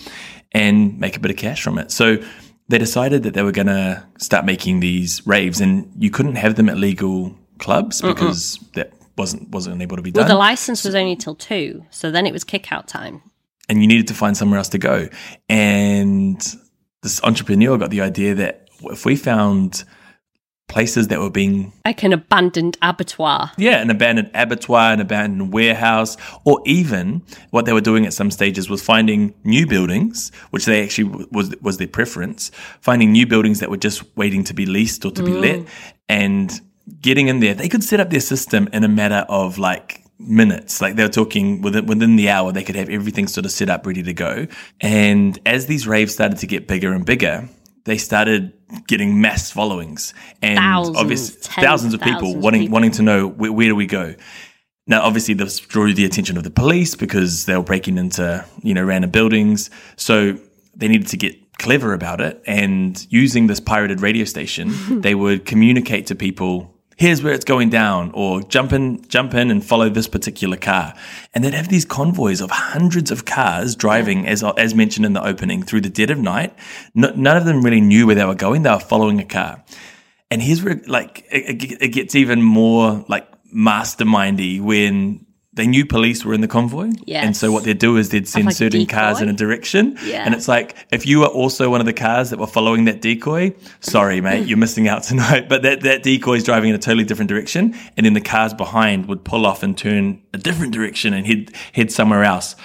and 0.52 0.98
make 1.00 1.16
a 1.16 1.20
bit 1.20 1.30
of 1.30 1.36
cash 1.36 1.62
from 1.62 1.78
it. 1.78 1.90
So 1.90 2.18
they 2.68 2.78
decided 2.78 3.24
that 3.24 3.34
they 3.34 3.42
were 3.42 3.52
going 3.52 3.66
to 3.66 4.04
start 4.18 4.44
making 4.44 4.80
these 4.80 5.26
raves, 5.26 5.60
and 5.60 5.90
you 5.98 6.10
couldn't 6.10 6.36
have 6.36 6.54
them 6.54 6.68
at 6.68 6.76
legal 6.76 7.36
clubs 7.58 8.00
because 8.00 8.58
Mm-mm. 8.58 8.72
that 8.74 8.92
wasn't 9.16 9.50
wasn't 9.50 9.80
able 9.82 9.96
to 9.96 10.02
be 10.02 10.10
done. 10.10 10.22
Well, 10.22 10.28
the 10.28 10.38
license 10.38 10.84
was 10.84 10.94
only 10.94 11.16
till 11.16 11.34
two, 11.34 11.84
so 11.90 12.10
then 12.10 12.26
it 12.26 12.32
was 12.32 12.44
kick 12.44 12.72
out 12.72 12.88
time, 12.88 13.22
and 13.72 13.80
you 13.80 13.88
needed 13.88 14.06
to 14.08 14.14
find 14.14 14.36
somewhere 14.36 14.58
else 14.58 14.68
to 14.68 14.78
go. 14.78 15.08
And 15.48 16.38
this 17.02 17.24
entrepreneur 17.24 17.78
got 17.78 17.88
the 17.88 18.02
idea 18.02 18.34
that 18.34 18.68
if 18.82 19.06
we 19.06 19.16
found 19.16 19.84
places 20.68 21.08
that 21.08 21.20
were 21.20 21.30
being 21.30 21.72
like 21.86 22.02
an 22.02 22.12
abandoned 22.12 22.76
abattoir. 22.82 23.50
Yeah, 23.56 23.80
an 23.80 23.88
abandoned 23.88 24.30
abattoir, 24.34 24.92
an 24.92 25.00
abandoned 25.00 25.54
warehouse, 25.54 26.18
or 26.44 26.60
even 26.66 27.22
what 27.50 27.64
they 27.64 27.72
were 27.72 27.80
doing 27.80 28.04
at 28.04 28.12
some 28.12 28.30
stages 28.30 28.68
was 28.68 28.82
finding 28.82 29.34
new 29.42 29.66
buildings, 29.66 30.30
which 30.50 30.66
they 30.66 30.84
actually 30.84 31.26
was 31.30 31.54
was 31.62 31.78
their 31.78 31.88
preference, 31.88 32.50
finding 32.82 33.10
new 33.10 33.26
buildings 33.26 33.60
that 33.60 33.70
were 33.70 33.78
just 33.78 34.04
waiting 34.16 34.44
to 34.44 34.54
be 34.54 34.66
leased 34.66 35.04
or 35.06 35.10
to 35.12 35.22
mm. 35.22 35.26
be 35.26 35.32
let, 35.32 35.66
and 36.10 36.60
getting 37.00 37.28
in 37.28 37.40
there. 37.40 37.54
They 37.54 37.70
could 37.70 37.84
set 37.84 38.00
up 38.00 38.10
their 38.10 38.20
system 38.20 38.68
in 38.72 38.84
a 38.84 38.88
matter 38.88 39.24
of 39.28 39.56
like 39.58 40.01
minutes. 40.18 40.80
Like 40.80 40.96
they 40.96 41.02
were 41.02 41.08
talking 41.08 41.62
within, 41.62 41.86
within 41.86 42.16
the 42.16 42.30
hour, 42.30 42.52
they 42.52 42.62
could 42.62 42.76
have 42.76 42.88
everything 42.88 43.26
sort 43.26 43.44
of 43.44 43.52
set 43.52 43.68
up, 43.68 43.86
ready 43.86 44.02
to 44.02 44.14
go. 44.14 44.46
And 44.80 45.38
as 45.46 45.66
these 45.66 45.86
raves 45.86 46.14
started 46.14 46.38
to 46.38 46.46
get 46.46 46.68
bigger 46.68 46.92
and 46.92 47.04
bigger, 47.04 47.48
they 47.84 47.98
started 47.98 48.52
getting 48.86 49.20
mass 49.20 49.50
followings 49.50 50.14
and 50.40 50.58
Thousands, 50.58 50.96
obviously 50.96 51.40
tens 51.42 51.66
thousands 51.66 51.94
of 51.94 52.00
of 52.00 52.06
people 52.06 52.28
thousands 52.28 52.44
wanting 52.44 52.60
people. 52.62 52.72
wanting 52.72 52.90
to 52.92 53.02
know 53.02 53.28
where, 53.28 53.52
where 53.52 53.68
do 53.68 53.76
we 53.76 53.86
go. 53.86 54.14
Now, 54.86 55.02
obviously, 55.02 55.34
this 55.34 55.60
drew 55.60 55.94
the 55.94 56.04
attention 56.04 56.36
of 56.36 56.44
the 56.44 56.50
police 56.50 56.96
because 56.96 57.46
they 57.46 57.56
were 57.56 57.62
breaking 57.62 57.98
into 57.98 58.44
you 58.62 58.74
know 58.74 58.82
random 58.82 59.10
buildings, 59.10 59.70
so 59.96 60.36
they 60.74 60.88
needed 60.88 61.08
to 61.08 61.16
get 61.16 61.36
clever 61.58 61.92
about 61.92 62.20
it. 62.20 62.42
And 62.46 63.04
using 63.10 63.46
this 63.46 63.60
pirated 63.60 64.00
radio 64.00 64.24
station, 64.24 64.72
they 65.00 65.14
would 65.14 65.44
communicate 65.44 66.06
to 66.08 66.14
people. 66.14 66.71
Here's 67.02 67.20
where 67.20 67.32
it's 67.32 67.44
going 67.44 67.68
down, 67.68 68.12
or 68.14 68.42
jump 68.42 68.72
in, 68.72 69.02
jump 69.08 69.34
in, 69.34 69.50
and 69.50 69.64
follow 69.64 69.88
this 69.88 70.06
particular 70.06 70.56
car. 70.56 70.94
And 71.34 71.42
they'd 71.42 71.52
have 71.52 71.66
these 71.66 71.84
convoys 71.84 72.40
of 72.40 72.52
hundreds 72.52 73.10
of 73.10 73.24
cars 73.24 73.74
driving, 73.74 74.24
as 74.28 74.44
as 74.56 74.72
mentioned 74.72 75.04
in 75.04 75.12
the 75.12 75.26
opening, 75.26 75.64
through 75.64 75.80
the 75.80 75.90
dead 75.90 76.10
of 76.10 76.18
night. 76.18 76.54
No, 76.94 77.12
none 77.16 77.36
of 77.36 77.44
them 77.44 77.62
really 77.62 77.80
knew 77.80 78.06
where 78.06 78.14
they 78.14 78.24
were 78.24 78.36
going; 78.36 78.62
they 78.62 78.70
were 78.70 78.78
following 78.78 79.18
a 79.18 79.24
car. 79.24 79.64
And 80.30 80.40
here's 80.40 80.62
where 80.62 80.80
like 80.86 81.26
it, 81.32 81.64
it, 81.64 81.82
it 81.82 81.88
gets 81.88 82.14
even 82.14 82.40
more 82.40 83.04
like 83.08 83.26
mastermindy 83.52 84.60
when 84.60 85.26
they 85.54 85.66
knew 85.66 85.84
police 85.84 86.24
were 86.24 86.32
in 86.32 86.40
the 86.40 86.48
convoy. 86.48 86.90
Yes. 87.04 87.24
And 87.24 87.36
so 87.36 87.52
what 87.52 87.64
they'd 87.64 87.78
do 87.78 87.98
is 87.98 88.08
they'd 88.08 88.26
send 88.26 88.46
like 88.46 88.56
certain 88.56 88.86
cars 88.86 89.20
in 89.20 89.28
a 89.28 89.34
direction. 89.34 89.98
Yeah. 90.02 90.24
And 90.24 90.34
it's 90.34 90.48
like 90.48 90.76
if 90.90 91.06
you 91.06 91.20
were 91.20 91.26
also 91.26 91.68
one 91.68 91.80
of 91.80 91.86
the 91.86 91.92
cars 91.92 92.30
that 92.30 92.38
were 92.38 92.46
following 92.46 92.86
that 92.86 93.02
decoy, 93.02 93.54
sorry 93.80 94.22
mate, 94.22 94.46
you're 94.46 94.58
missing 94.58 94.88
out 94.88 95.02
tonight. 95.02 95.48
But 95.52 95.62
that, 95.62 95.82
that 95.82 96.02
decoy 96.02 96.36
is 96.36 96.44
driving 96.44 96.70
in 96.70 96.74
a 96.74 96.78
totally 96.78 97.04
different 97.04 97.28
direction. 97.28 97.74
And 97.96 98.06
then 98.06 98.14
the 98.14 98.22
cars 98.22 98.54
behind 98.54 99.06
would 99.06 99.24
pull 99.24 99.44
off 99.44 99.62
and 99.62 99.76
turn 99.76 100.22
a 100.32 100.38
different 100.38 100.72
direction 100.72 101.12
and 101.12 101.26
head 101.26 101.50
head 101.72 101.92
somewhere 101.92 102.24
else. 102.24 102.56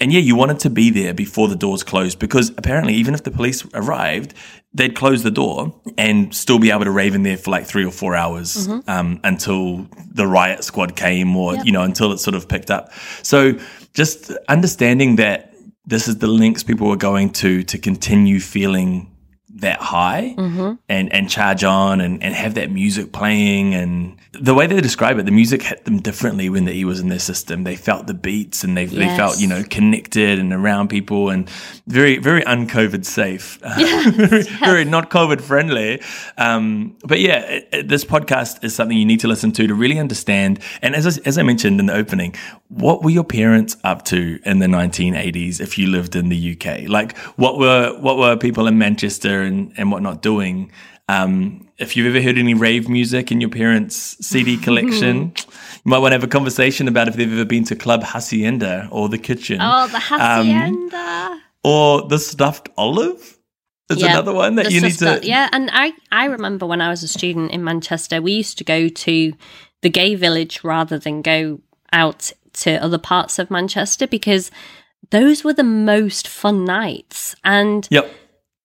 And 0.00 0.12
yeah, 0.12 0.20
you 0.20 0.36
wanted 0.36 0.58
to 0.60 0.70
be 0.70 0.90
there 0.90 1.14
before 1.14 1.48
the 1.48 1.56
doors 1.56 1.82
closed 1.82 2.18
because 2.18 2.50
apparently, 2.58 2.94
even 2.94 3.14
if 3.14 3.22
the 3.22 3.30
police 3.30 3.64
arrived, 3.72 4.34
they'd 4.74 4.96
close 4.96 5.22
the 5.22 5.30
door 5.30 5.72
and 5.96 6.34
still 6.34 6.58
be 6.58 6.70
able 6.70 6.84
to 6.84 6.90
rave 6.90 7.14
in 7.14 7.22
there 7.22 7.36
for 7.36 7.50
like 7.52 7.64
three 7.64 7.84
or 7.84 7.92
four 7.92 8.16
hours 8.16 8.68
um, 8.88 9.20
until 9.22 9.86
the 10.12 10.26
riot 10.26 10.64
squad 10.64 10.96
came 10.96 11.36
or, 11.36 11.54
you 11.64 11.70
know, 11.70 11.82
until 11.82 12.12
it 12.12 12.18
sort 12.18 12.34
of 12.34 12.48
picked 12.48 12.70
up. 12.70 12.92
So 13.22 13.58
just 13.92 14.32
understanding 14.48 15.16
that 15.16 15.54
this 15.86 16.08
is 16.08 16.18
the 16.18 16.26
links 16.26 16.62
people 16.64 16.88
were 16.88 16.96
going 16.96 17.30
to 17.30 17.62
to 17.62 17.78
continue 17.78 18.40
feeling 18.40 19.13
that 19.56 19.78
high 19.80 20.34
and, 20.88 21.12
and 21.12 21.30
charge 21.30 21.62
on 21.64 22.00
and, 22.00 22.22
and 22.22 22.34
have 22.34 22.54
that 22.54 22.70
music 22.72 23.12
playing 23.12 23.74
and 23.74 24.16
the 24.32 24.52
way 24.52 24.66
they 24.66 24.80
describe 24.80 25.16
it, 25.18 25.26
the 25.26 25.30
music 25.30 25.62
hit 25.62 25.84
them 25.84 26.00
differently 26.00 26.48
when 26.50 26.64
the 26.64 26.72
E 26.72 26.84
was 26.84 26.98
in 26.98 27.08
their 27.08 27.20
system. 27.20 27.62
They 27.62 27.76
felt 27.76 28.08
the 28.08 28.14
beats 28.14 28.64
and 28.64 28.76
they, 28.76 28.86
they 28.86 29.06
felt, 29.16 29.38
you 29.40 29.46
know, 29.46 29.62
connected 29.70 30.40
and 30.40 30.52
around 30.52 30.88
people 30.88 31.30
and 31.30 31.48
very, 31.86 32.18
very 32.18 32.42
un-COVID 32.44 33.04
safe, 33.04 33.60
very, 34.16 34.42
very 34.42 34.84
not 34.84 35.08
COVID 35.10 35.40
friendly. 35.40 36.02
Um, 36.36 36.96
but 37.04 37.20
yeah, 37.20 37.38
it, 37.42 37.68
it- 37.72 37.88
this 37.88 38.04
podcast 38.04 38.64
is 38.64 38.74
something 38.74 38.96
you 38.98 39.04
need 39.04 39.20
to 39.20 39.28
listen 39.28 39.52
to 39.52 39.66
to 39.68 39.74
really 39.74 39.98
understand. 40.00 40.58
And 40.82 40.96
as 40.96 41.06
I, 41.06 41.20
as 41.26 41.38
I 41.38 41.42
mentioned 41.44 41.78
in 41.78 41.86
the 41.86 41.94
opening, 41.94 42.34
what 42.68 43.04
were 43.04 43.10
your 43.10 43.22
parents 43.24 43.76
up 43.84 44.04
to 44.06 44.40
in 44.44 44.58
the 44.58 44.66
1980s 44.66 45.60
if 45.60 45.78
you 45.78 45.86
lived 45.86 46.16
in 46.16 46.28
the 46.28 46.56
UK? 46.58 46.88
Like 46.88 47.16
what 47.36 47.56
were, 47.58 47.96
what 48.00 48.16
were 48.16 48.36
people 48.36 48.66
in 48.66 48.78
Manchester 48.78 49.43
and, 49.44 49.72
and 49.76 49.90
whatnot 49.92 50.22
doing? 50.22 50.70
Um, 51.08 51.68
if 51.76 51.96
you've 51.96 52.06
ever 52.14 52.22
heard 52.22 52.38
any 52.38 52.54
rave 52.54 52.88
music 52.88 53.30
in 53.30 53.40
your 53.40 53.50
parents' 53.50 54.16
CD 54.26 54.56
collection, 54.66 55.32
you 55.36 55.90
might 55.90 55.98
want 55.98 56.12
to 56.12 56.14
have 56.14 56.24
a 56.24 56.28
conversation 56.28 56.88
about 56.88 57.08
if 57.08 57.14
they've 57.16 57.30
ever 57.32 57.44
been 57.44 57.64
to 57.64 57.76
Club 57.76 58.02
Hacienda 58.02 58.88
or 58.90 59.08
the 59.08 59.18
Kitchen 59.18 59.58
Oh, 59.60 59.86
the 59.88 59.98
hacienda. 59.98 61.40
or 61.62 62.02
the 62.08 62.18
Stuffed 62.18 62.68
Olive. 62.76 63.38
Is 63.90 64.00
Yeah, 64.00 64.12
another 64.12 64.32
one 64.32 64.54
that 64.54 64.72
you 64.72 64.80
need 64.80 64.98
to. 65.00 65.20
Yeah, 65.22 65.50
and 65.52 65.68
I 65.70 65.92
I 66.10 66.24
remember 66.24 66.64
when 66.64 66.80
I 66.80 66.88
was 66.88 67.02
a 67.02 67.08
student 67.08 67.50
in 67.50 67.62
Manchester, 67.62 68.22
we 68.22 68.32
used 68.32 68.56
to 68.58 68.64
go 68.64 68.88
to 68.88 69.34
the 69.82 69.90
gay 69.90 70.14
village 70.14 70.64
rather 70.64 70.98
than 70.98 71.20
go 71.20 71.60
out 71.92 72.32
to 72.54 72.82
other 72.82 72.96
parts 72.96 73.38
of 73.38 73.50
Manchester 73.50 74.06
because 74.06 74.50
those 75.10 75.44
were 75.44 75.52
the 75.52 75.62
most 75.64 76.26
fun 76.28 76.64
nights. 76.64 77.36
And 77.44 77.86
Yep. 77.90 78.10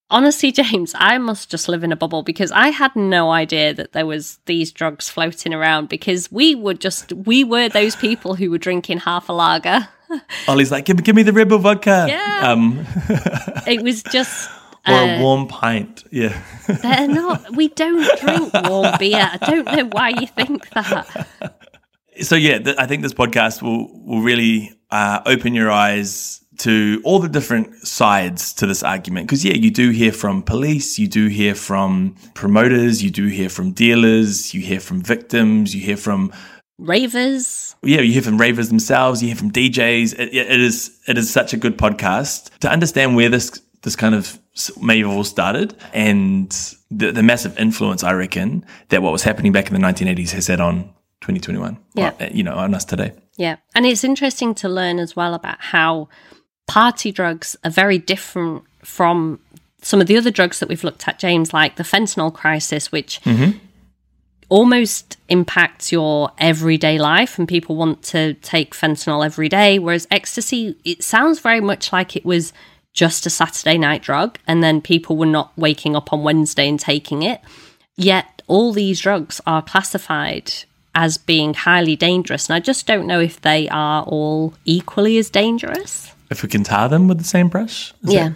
Honestly, 0.10 0.52
James, 0.60 0.94
I 0.96 1.18
must 1.18 1.50
just 1.50 1.68
live 1.68 1.84
in 1.84 1.92
a 1.92 1.96
bubble 1.96 2.24
because 2.24 2.52
I 2.52 2.70
had 2.70 2.96
no 2.96 3.32
idea 3.32 3.74
that 3.74 3.94
there 3.94 4.06
was 4.06 4.40
these 4.46 4.72
drugs 4.72 5.10
floating 5.10 5.54
around 5.54 5.90
because 5.90 6.32
we 6.32 6.56
were 6.56 6.74
just 6.74 7.14
we 7.14 7.44
were 7.44 7.70
those 7.70 7.96
people 7.96 8.36
who 8.36 8.50
were 8.52 8.58
drinking 8.58 9.00
half 9.00 9.30
a 9.30 9.34
lager. 9.34 9.88
Ollie's 10.48 10.72
like, 10.72 10.86
give 10.86 10.98
me, 10.98 11.04
give 11.04 11.16
me 11.16 11.24
the 11.24 11.46
Bull 11.46 11.60
vodka. 11.60 12.06
Yeah. 12.10 12.52
Um, 12.52 12.86
It 13.68 13.84
was 13.84 14.02
just 14.04 14.50
or 14.88 14.94
uh, 14.94 15.18
a 15.18 15.22
warm 15.22 15.48
pint. 15.48 16.04
Yeah. 16.12 16.42
They're 16.68 17.08
not. 17.08 17.56
We 17.56 17.68
don't 17.68 18.20
drink 18.20 18.52
warm 18.54 18.98
beer. 18.98 19.30
I 19.32 19.38
don't 19.38 19.66
know 19.66 19.86
why 19.86 20.10
you 20.10 20.26
think 20.26 20.68
that. 20.72 21.28
so 22.22 22.36
yeah, 22.36 22.58
th- 22.60 22.78
I 22.80 22.88
think 22.88 23.04
this 23.04 23.14
podcast 23.14 23.62
will 23.62 23.90
will 24.04 24.22
really 24.22 24.72
uh, 24.90 25.22
open 25.26 25.54
your 25.54 25.70
eyes 25.70 26.44
to 26.60 27.02
all 27.04 27.20
the 27.20 27.30
different 27.30 27.74
sides 27.88 28.54
to 28.54 28.68
this 28.68 28.84
argument. 28.84 29.28
Because 29.28 29.44
yeah, 29.44 29.54
you 29.54 29.72
do 29.72 29.90
hear 29.92 30.12
from 30.12 30.44
police, 30.44 31.00
you 31.00 31.08
do 31.08 31.28
hear 31.28 31.56
from 31.56 32.16
promoters, 32.34 33.04
you 33.04 33.10
do 33.10 33.28
hear 33.28 33.50
from 33.50 33.72
dealers, 33.72 34.54
you 34.54 34.62
hear 34.62 34.80
from 34.80 35.02
victims, 35.02 35.74
you 35.76 35.82
hear 35.82 35.98
from 35.98 36.32
Ravers. 36.78 37.76
yeah, 37.84 38.00
you 38.00 38.14
hear 38.14 38.22
from 38.22 38.38
ravers 38.38 38.70
themselves, 38.70 39.22
you 39.22 39.28
hear 39.28 39.36
from 39.36 39.52
DJs. 39.52 40.18
It, 40.18 40.34
it 40.34 40.62
is 40.62 40.98
it 41.08 41.18
is 41.18 41.30
such 41.30 41.52
a 41.54 41.58
good 41.58 41.78
podcast 41.78 42.58
to 42.60 42.70
understand 42.70 43.18
where 43.18 43.28
this 43.28 43.62
this 43.82 43.98
kind 43.98 44.16
of 44.16 44.40
may 44.82 45.00
have 45.00 45.10
all 45.10 45.24
started 45.24 45.76
and 45.94 46.50
the, 46.92 47.12
the 47.12 47.24
massive 47.24 47.58
influence 47.58 48.04
I 48.04 48.14
reckon 48.14 48.66
that 48.90 49.02
what 49.02 49.12
was 49.12 49.24
happening 49.24 49.52
back 49.52 49.72
in 49.72 49.74
the 49.74 49.88
1980s 49.88 50.32
has 50.32 50.48
had 50.48 50.60
on 50.60 50.84
2021. 51.22 51.78
Yeah. 51.96 52.14
Uh, 52.20 52.28
you 52.32 52.44
know, 52.44 52.56
on 52.56 52.74
us 52.74 52.86
today. 52.86 53.14
Yeah. 53.38 53.58
And 53.76 53.86
it's 53.86 54.04
interesting 54.04 54.54
to 54.56 54.70
learn 54.70 55.00
as 55.00 55.16
well 55.16 55.34
about 55.34 55.58
how 55.60 56.10
party 56.70 57.12
drugs 57.12 57.56
are 57.64 57.72
very 57.72 57.98
different 57.98 58.64
from 58.84 59.40
some 59.82 60.00
of 60.00 60.06
the 60.06 60.18
other 60.18 60.30
drugs 60.30 60.60
that 60.60 60.70
we've 60.70 60.84
looked 60.84 61.08
at, 61.08 61.18
James, 61.18 61.52
like 61.52 61.78
the 61.78 61.84
fentanyl 61.84 62.32
crisis, 62.32 62.92
which 62.92 63.20
mm-hmm. 63.22 63.58
almost 64.50 65.18
impacts 65.30 65.92
your 65.92 66.30
everyday 66.38 67.00
life 67.00 67.40
and 67.40 67.48
people 67.48 67.76
want 67.76 68.04
to 68.04 68.36
take 68.36 68.76
fentanyl 68.76 69.26
every 69.26 69.50
day. 69.50 69.80
Whereas 69.80 70.08
ecstasy, 70.12 70.76
it 70.86 71.04
sounds 71.04 71.40
very 71.40 71.60
much 71.60 71.92
like 71.92 72.16
it 72.16 72.24
was 72.24 72.54
just 72.94 73.26
a 73.26 73.32
Saturday 73.32 73.80
night 73.80 74.04
drug 74.04 74.38
and 74.46 74.62
then 74.62 74.80
people 74.80 75.18
were 75.18 75.26
not 75.26 75.52
waking 75.58 75.96
up 75.96 76.14
on 76.14 76.22
Wednesday 76.22 76.70
and 76.70 76.80
taking 76.80 77.24
it. 77.24 77.42
Yet 77.96 78.44
all 78.46 78.74
these 78.74 79.02
drugs 79.02 79.42
are 79.48 79.64
classified 79.64 80.52
as 80.94 81.18
being 81.18 81.56
highly 81.56 81.96
dangerous. 81.96 82.48
And 82.48 82.56
I 82.56 82.60
just 82.60 82.86
don't 82.86 83.08
know 83.08 83.20
if 83.20 83.42
they 83.42 83.68
are 83.70 84.04
all 84.04 84.54
equally 84.66 85.18
as 85.18 85.32
dangerous. 85.32 86.12
If 86.30 86.44
we 86.44 86.50
can 86.50 86.64
tar 86.64 86.90
them 86.90 87.08
with 87.08 87.18
the 87.18 87.24
same 87.24 87.50
brush. 87.50 87.94
Yeah. 88.02 88.34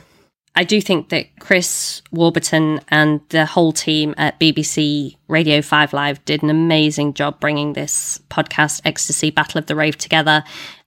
I 0.55 0.63
do 0.63 0.79
think 0.81 1.09
that 1.09 1.39
Chris 1.39 2.03
Warburton 2.11 2.79
and 2.89 3.21
the 3.29 3.45
whole 3.45 3.71
team 3.71 4.13
at 4.17 4.39
BBC 4.39 5.15
Radio 5.27 5.61
5 5.63 5.93
Live 5.93 6.23
did 6.25 6.43
an 6.43 6.51
amazing 6.51 7.15
job 7.15 7.39
bringing 7.39 7.73
this 7.73 8.19
podcast, 8.29 8.81
Ecstasy 8.85 9.31
Battle 9.31 9.57
of 9.57 9.65
the 9.65 9.75
Rave, 9.75 9.97
together. 9.97 10.43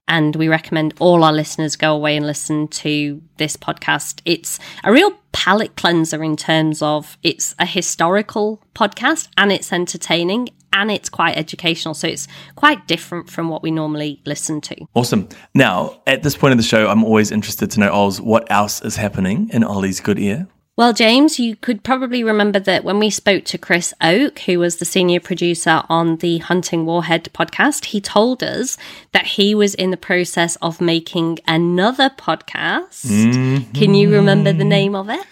And 0.08 0.36
we 0.36 0.46
recommend 0.46 0.94
all 1.00 1.24
our 1.24 1.32
listeners 1.32 1.74
go 1.74 1.92
away 1.92 2.16
and 2.16 2.24
listen 2.24 2.68
to 2.68 3.20
this 3.38 3.56
podcast. 3.56 4.20
It's 4.24 4.60
a 4.84 4.92
real 4.92 5.10
palate 5.32 5.74
cleanser 5.76 6.22
in 6.22 6.36
terms 6.36 6.80
of 6.80 7.18
it's 7.24 7.56
a 7.58 7.66
historical 7.66 8.62
podcast 8.72 9.28
and 9.36 9.50
it's 9.50 9.72
entertaining 9.72 10.48
and 10.76 10.90
it's 10.90 11.08
quite 11.08 11.36
educational. 11.36 11.94
So 11.94 12.06
it's 12.06 12.28
quite 12.54 12.86
different 12.86 13.30
from 13.30 13.48
what 13.48 13.62
we 13.62 13.70
normally 13.70 14.20
listen 14.26 14.60
to. 14.62 14.76
Awesome. 14.94 15.28
Now, 15.54 16.00
at 16.06 16.22
this 16.22 16.36
point 16.36 16.52
of 16.52 16.58
the 16.58 16.64
show, 16.64 16.88
I'm 16.88 17.02
always 17.02 17.30
interested 17.30 17.70
to 17.72 17.80
know, 17.80 17.92
Oz, 17.92 18.20
what 18.20 18.50
else 18.50 18.82
is 18.82 18.96
happening 18.96 19.50
in 19.52 19.64
Ollie's 19.64 20.00
good 20.00 20.18
ear? 20.18 20.46
Well, 20.76 20.92
James, 20.92 21.38
you 21.38 21.56
could 21.56 21.82
probably 21.82 22.22
remember 22.22 22.58
that 22.58 22.84
when 22.84 22.98
we 22.98 23.08
spoke 23.08 23.46
to 23.46 23.56
Chris 23.56 23.94
Oke, 24.02 24.40
who 24.40 24.58
was 24.58 24.76
the 24.76 24.84
senior 24.84 25.20
producer 25.20 25.82
on 25.88 26.18
the 26.18 26.36
Hunting 26.36 26.84
Warhead 26.84 27.30
podcast, 27.32 27.86
he 27.86 28.00
told 28.02 28.42
us 28.42 28.76
that 29.12 29.24
he 29.24 29.54
was 29.54 29.74
in 29.74 29.90
the 29.90 29.96
process 29.96 30.56
of 30.56 30.82
making 30.82 31.38
another 31.48 32.10
podcast. 32.10 33.08
Can 33.72 33.94
you 33.94 34.12
remember 34.12 34.52
the 34.52 34.58
mm-hmm. 34.58 34.68
name 34.68 34.94
of 34.94 35.08
it? 35.08 35.24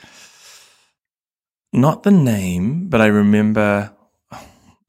Not 1.75 2.05
the 2.05 2.11
name, 2.11 2.89
but 2.89 3.03
I 3.03 3.07
remember. 3.07 3.94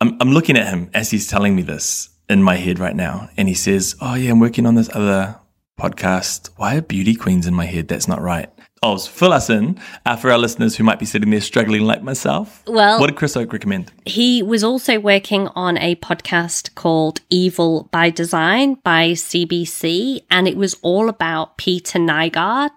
I'm, 0.02 0.18
I'm 0.20 0.32
looking 0.32 0.58
at 0.58 0.68
him 0.68 0.90
as 0.94 1.12
he's 1.12 1.28
telling 1.28 1.56
me 1.56 1.62
this 1.62 2.10
in 2.30 2.44
my 2.44 2.56
head 2.56 2.80
right 2.80 2.96
now. 2.96 3.30
And 3.38 3.48
he 3.48 3.54
says, 3.54 3.96
Oh, 4.02 4.16
yeah, 4.16 4.32
I'm 4.32 4.40
working 4.40 4.66
on 4.66 4.76
this 4.76 4.90
other 4.94 5.40
podcast. 5.80 6.50
Why 6.58 6.76
are 6.76 6.82
beauty 6.82 7.16
queens 7.16 7.48
in 7.48 7.54
my 7.54 7.66
head? 7.66 7.88
That's 7.88 8.08
not 8.08 8.22
right. 8.22 8.50
Oh, 8.88 9.00
fill 9.00 9.34
us 9.34 9.50
in 9.50 9.80
uh, 10.06 10.16
for 10.16 10.30
our 10.30 10.38
listeners 10.38 10.76
who 10.76 10.84
might 10.84 11.00
be 11.00 11.06
sitting 11.08 11.32
there 11.32 11.42
struggling 11.42 11.82
like 11.86 12.04
myself. 12.04 12.62
Well- 12.68 13.00
what 13.00 13.08
did 13.08 13.16
Chris 13.16 13.36
Oke 13.36 13.52
recommend? 13.52 13.92
He 14.06 14.44
was 14.44 14.64
also 14.64 15.00
working 15.00 15.48
on 15.56 15.78
a 15.80 15.96
podcast 15.96 16.76
called 16.76 17.20
Evil 17.32 17.90
by 17.92 18.12
Design 18.12 18.76
by 18.84 19.14
CBC, 19.14 20.22
and 20.30 20.48
it 20.48 20.56
was 20.56 20.76
all 20.84 21.10
about 21.10 21.58
Peter 21.58 21.98
Nygard, 21.98 22.70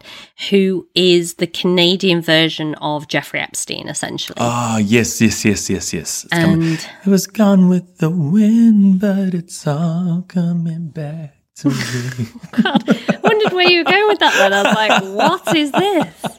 who 0.48 0.88
is 0.94 1.34
the 1.34 1.46
Canadian 1.46 2.22
version 2.22 2.74
of 2.76 3.06
Jeffrey 3.08 3.40
Epstein, 3.40 3.86
essentially. 3.88 4.36
Oh, 4.40 4.78
yes, 4.78 5.20
yes, 5.20 5.44
yes, 5.44 5.68
yes, 5.68 5.92
yes. 5.92 6.24
It's 6.24 6.32
coming. 6.34 6.62
and 6.62 6.88
It 7.04 7.10
was 7.10 7.26
gone 7.26 7.68
with 7.68 7.98
the 7.98 8.08
wind, 8.10 9.00
but 9.00 9.34
it's 9.34 9.66
all 9.66 10.24
coming 10.26 10.88
back 10.88 11.34
to 11.58 11.68
me. 11.68 12.26
I 12.52 13.18
wondered 13.22 13.52
where 13.52 13.68
you 13.68 13.80
were 13.80 13.90
going 13.90 14.08
with 14.08 14.18
that 14.20 14.34
then. 14.34 14.52
I 14.52 14.62
was 14.62 14.74
like, 14.74 15.02
what 15.16 15.56
is 15.56 15.72
this? 15.72 16.38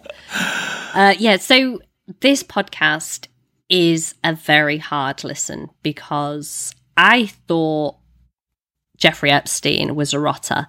Uh, 0.94 1.16
yeah, 1.18 1.38
so 1.38 1.82
this 2.20 2.44
podcast 2.44 3.28
is 3.70 4.16
a 4.24 4.34
very 4.34 4.78
hard 4.78 5.24
listen 5.24 5.70
because 5.84 6.74
I 6.98 7.28
thought 7.48 7.96
Jeffrey 8.98 9.32
Epstein 9.32 9.96
was 9.96 10.14
a 10.14 10.20
rotter, 10.20 10.68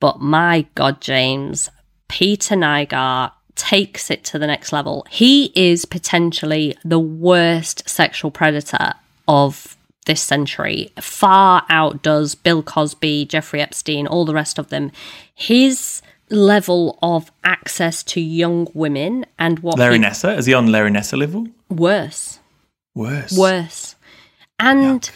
but 0.00 0.20
my 0.20 0.66
God, 0.74 1.00
James, 1.00 1.70
Peter 2.08 2.54
Nygard 2.54 3.32
takes 3.54 4.10
it 4.10 4.24
to 4.24 4.38
the 4.38 4.46
next 4.46 4.72
level. 4.72 5.06
He 5.10 5.52
is 5.54 5.84
potentially 5.84 6.76
the 6.84 6.98
worst 6.98 7.88
sexual 7.88 8.30
predator 8.30 8.94
of 9.26 9.76
this 10.08 10.20
century, 10.20 10.90
far 11.00 11.64
outdoes 11.70 12.34
Bill 12.34 12.64
Cosby, 12.64 13.26
Jeffrey 13.26 13.60
Epstein, 13.60 14.08
all 14.08 14.24
the 14.24 14.34
rest 14.34 14.58
of 14.58 14.70
them. 14.70 14.90
His 15.32 16.02
level 16.30 16.98
of 17.00 17.30
access 17.44 18.02
to 18.02 18.20
young 18.20 18.66
women 18.74 19.24
and 19.38 19.60
what 19.60 19.78
Larry 19.78 19.98
he- 19.98 20.04
Nassar? 20.04 20.36
Is 20.36 20.46
he 20.46 20.52
on 20.54 20.66
Larry 20.72 20.90
Nassar 20.90 21.16
level? 21.18 21.46
worse 21.70 22.40
Worse. 22.94 23.36
worse. 23.38 23.94
And 24.58 25.08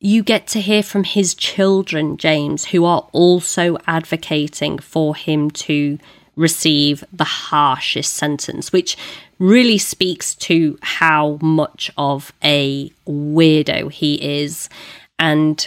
you 0.00 0.22
get 0.24 0.46
to 0.48 0.60
hear 0.60 0.82
from 0.82 1.04
his 1.04 1.34
children, 1.34 2.16
James, 2.16 2.64
who 2.66 2.84
are 2.84 3.06
also 3.12 3.78
advocating 3.86 4.78
for 4.80 5.14
him 5.14 5.50
to 5.52 5.98
receive 6.36 7.04
the 7.12 7.24
harshest 7.24 8.14
sentence, 8.14 8.72
which 8.72 8.96
really 9.38 9.78
speaks 9.78 10.34
to 10.36 10.78
how 10.82 11.38
much 11.42 11.90
of 11.98 12.32
a 12.42 12.90
weirdo 13.06 13.90
he 13.90 14.40
is. 14.40 14.68
And 15.18 15.66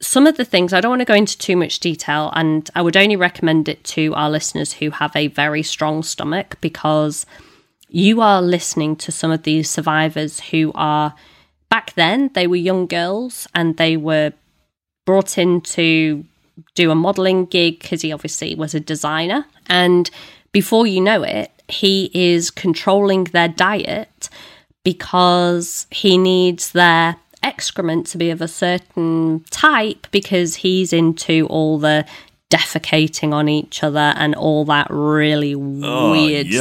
some 0.00 0.26
of 0.26 0.36
the 0.36 0.44
things, 0.44 0.72
I 0.72 0.80
don't 0.80 0.90
want 0.90 1.00
to 1.00 1.06
go 1.06 1.14
into 1.14 1.36
too 1.36 1.56
much 1.56 1.80
detail, 1.80 2.32
and 2.34 2.70
I 2.74 2.82
would 2.82 2.96
only 2.96 3.16
recommend 3.16 3.68
it 3.68 3.82
to 3.84 4.14
our 4.14 4.30
listeners 4.30 4.74
who 4.74 4.90
have 4.90 5.14
a 5.16 5.28
very 5.28 5.62
strong 5.62 6.02
stomach 6.02 6.56
because 6.60 7.26
you 7.88 8.20
are 8.20 8.42
listening 8.42 8.96
to 8.96 9.12
some 9.12 9.30
of 9.30 9.42
these 9.42 9.68
survivors 9.68 10.40
who 10.40 10.72
are 10.74 11.14
back 11.70 11.94
then 11.94 12.30
they 12.34 12.46
were 12.46 12.56
young 12.56 12.86
girls 12.86 13.46
and 13.54 13.76
they 13.76 13.96
were 13.96 14.32
brought 15.06 15.38
in 15.38 15.60
to 15.60 16.24
do 16.74 16.90
a 16.90 16.94
modeling 16.94 17.46
gig 17.46 17.80
because 17.80 18.02
he 18.02 18.12
obviously 18.12 18.54
was 18.54 18.74
a 18.74 18.80
designer 18.80 19.44
and 19.68 20.10
before 20.52 20.86
you 20.86 21.00
know 21.00 21.22
it 21.22 21.50
he 21.68 22.10
is 22.14 22.50
controlling 22.50 23.24
their 23.24 23.48
diet 23.48 24.28
because 24.84 25.86
he 25.90 26.16
needs 26.16 26.72
their 26.72 27.16
excrement 27.42 28.06
to 28.06 28.18
be 28.18 28.30
of 28.30 28.40
a 28.40 28.48
certain 28.48 29.44
type 29.50 30.06
because 30.10 30.56
he's 30.56 30.92
into 30.92 31.46
all 31.48 31.78
the 31.78 32.04
defecating 32.50 33.32
on 33.32 33.48
each 33.48 33.82
other 33.82 34.14
and 34.16 34.34
all 34.34 34.64
that 34.64 34.86
really 34.90 35.54
oh, 35.54 36.10
weird 36.12 36.46
yuck. 36.46 36.54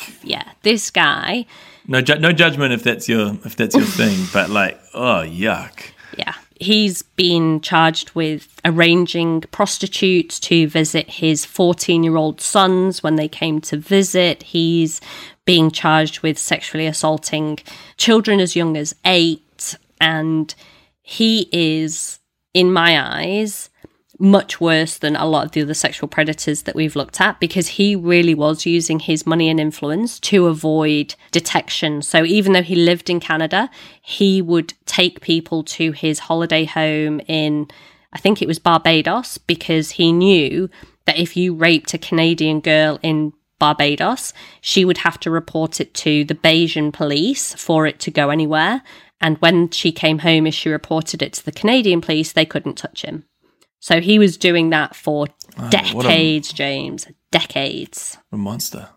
stuff. 0.00 0.18
Yeah, 0.24 0.44
this 0.62 0.90
guy, 0.90 1.44
No, 1.86 2.00
ju- 2.00 2.18
no 2.18 2.32
judgment 2.32 2.72
if 2.72 2.82
that's 2.82 3.08
your 3.08 3.34
if 3.44 3.54
that's 3.56 3.74
your 3.76 3.84
thing, 3.84 4.26
but 4.32 4.48
like, 4.48 4.80
oh 4.94 5.22
yuck. 5.26 5.90
yeah, 6.16 6.32
he's 6.56 7.02
been 7.02 7.60
charged 7.60 8.12
with 8.14 8.60
arranging 8.64 9.42
prostitutes 9.50 10.38
to 10.40 10.68
visit 10.68 11.08
his 11.08 11.44
14 11.44 12.02
year 12.02 12.16
old 12.16 12.40
sons 12.40 13.02
when 13.02 13.16
they 13.16 13.28
came 13.28 13.60
to 13.62 13.76
visit. 13.76 14.42
He's 14.42 15.00
being 15.44 15.70
charged 15.70 16.20
with 16.20 16.38
sexually 16.38 16.86
assaulting 16.86 17.58
children 17.96 18.40
as 18.40 18.56
young 18.56 18.76
as 18.76 18.94
eight. 19.04 19.76
And 20.00 20.54
he 21.02 21.48
is, 21.52 22.18
in 22.52 22.72
my 22.72 23.00
eyes, 23.00 23.70
much 24.18 24.60
worse 24.60 24.98
than 24.98 25.16
a 25.16 25.26
lot 25.26 25.46
of 25.46 25.52
the 25.52 25.62
other 25.62 25.74
sexual 25.74 26.08
predators 26.08 26.62
that 26.62 26.74
we've 26.74 26.96
looked 26.96 27.20
at 27.20 27.40
because 27.40 27.68
he 27.68 27.96
really 27.96 28.34
was 28.34 28.66
using 28.66 29.00
his 29.00 29.26
money 29.26 29.48
and 29.48 29.58
influence 29.58 30.20
to 30.20 30.46
avoid 30.46 31.14
detection. 31.32 32.02
So 32.02 32.24
even 32.24 32.52
though 32.52 32.62
he 32.62 32.76
lived 32.76 33.10
in 33.10 33.20
Canada, 33.20 33.70
he 34.02 34.40
would 34.40 34.74
take 34.86 35.20
people 35.20 35.64
to 35.64 35.92
his 35.92 36.20
holiday 36.20 36.64
home 36.64 37.20
in, 37.26 37.68
I 38.12 38.18
think 38.18 38.40
it 38.40 38.48
was 38.48 38.58
Barbados, 38.58 39.38
because 39.38 39.92
he 39.92 40.12
knew 40.12 40.70
that 41.06 41.18
if 41.18 41.36
you 41.36 41.54
raped 41.54 41.94
a 41.94 41.98
Canadian 41.98 42.60
girl 42.60 42.98
in 43.02 43.32
Barbados, 43.58 44.32
she 44.60 44.84
would 44.84 44.98
have 44.98 45.18
to 45.20 45.30
report 45.30 45.80
it 45.80 45.94
to 45.94 46.24
the 46.24 46.34
Bajan 46.34 46.92
police 46.92 47.54
for 47.54 47.86
it 47.86 47.98
to 48.00 48.10
go 48.10 48.30
anywhere. 48.30 48.82
And 49.20 49.38
when 49.38 49.70
she 49.70 49.90
came 49.92 50.18
home, 50.20 50.46
if 50.46 50.54
she 50.54 50.68
reported 50.68 51.22
it 51.22 51.32
to 51.34 51.44
the 51.44 51.52
Canadian 51.52 52.00
police, 52.00 52.32
they 52.32 52.44
couldn't 52.44 52.76
touch 52.76 53.02
him. 53.02 53.24
So 53.84 54.00
he 54.00 54.18
was 54.18 54.38
doing 54.38 54.70
that 54.70 54.96
for 54.96 55.26
a- 55.58 55.68
decades, 55.68 56.54
James. 56.54 57.06
Decades. 57.30 58.16
A 58.32 58.36
monster. 58.38 58.88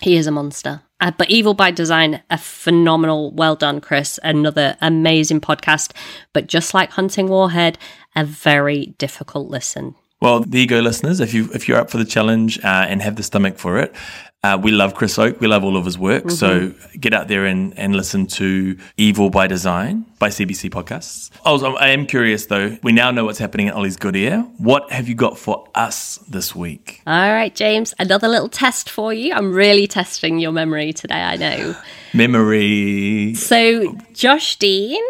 He 0.00 0.16
is 0.16 0.26
a 0.26 0.30
monster. 0.30 0.80
Uh, 1.00 1.10
but 1.18 1.28
Evil 1.28 1.52
by 1.52 1.70
Design, 1.70 2.22
a 2.30 2.38
phenomenal, 2.38 3.30
well 3.32 3.56
done, 3.56 3.82
Chris. 3.82 4.18
Another 4.22 4.78
amazing 4.80 5.42
podcast. 5.42 5.92
But 6.32 6.46
just 6.46 6.72
like 6.72 6.92
Hunting 6.92 7.28
Warhead, 7.28 7.76
a 8.16 8.24
very 8.24 8.94
difficult 8.96 9.50
listen. 9.50 9.96
Well, 10.22 10.40
there 10.40 10.62
you 10.62 10.66
go, 10.66 10.80
listeners. 10.80 11.20
If 11.20 11.34
you 11.34 11.50
if 11.52 11.68
you're 11.68 11.76
up 11.76 11.90
for 11.90 11.98
the 11.98 12.06
challenge 12.06 12.58
uh, 12.64 12.86
and 12.88 13.02
have 13.02 13.16
the 13.16 13.22
stomach 13.22 13.58
for 13.58 13.76
it, 13.78 13.94
uh, 14.44 14.58
we 14.60 14.72
love 14.72 14.94
Chris 14.94 15.18
Oke. 15.20 15.40
We 15.40 15.46
love 15.46 15.62
all 15.62 15.76
of 15.76 15.84
his 15.84 15.96
work. 15.96 16.28
So 16.30 16.74
get 16.98 17.14
out 17.14 17.28
there 17.28 17.46
and, 17.46 17.78
and 17.78 17.94
listen 17.94 18.26
to 18.28 18.76
Evil 18.96 19.30
by 19.30 19.46
Design 19.46 20.04
by 20.18 20.30
CBC 20.30 20.68
Podcasts. 20.68 21.30
I, 21.44 21.52
was, 21.52 21.62
I 21.62 21.90
am 21.90 22.06
curious 22.06 22.46
though. 22.46 22.76
We 22.82 22.90
now 22.90 23.12
know 23.12 23.24
what's 23.24 23.38
happening 23.38 23.68
at 23.68 23.74
Ollie's 23.74 23.96
Good 23.96 24.16
Ear. 24.16 24.40
What 24.58 24.90
have 24.90 25.08
you 25.08 25.14
got 25.14 25.38
for 25.38 25.68
us 25.76 26.18
this 26.28 26.56
week? 26.56 27.02
All 27.06 27.32
right, 27.32 27.54
James, 27.54 27.94
another 28.00 28.26
little 28.26 28.48
test 28.48 28.90
for 28.90 29.12
you. 29.14 29.32
I'm 29.32 29.52
really 29.52 29.86
testing 29.86 30.40
your 30.40 30.52
memory 30.52 30.92
today, 30.92 31.22
I 31.22 31.36
know. 31.36 31.76
Memory. 32.14 33.34
So, 33.34 33.96
Josh 34.12 34.56
Dean 34.56 35.02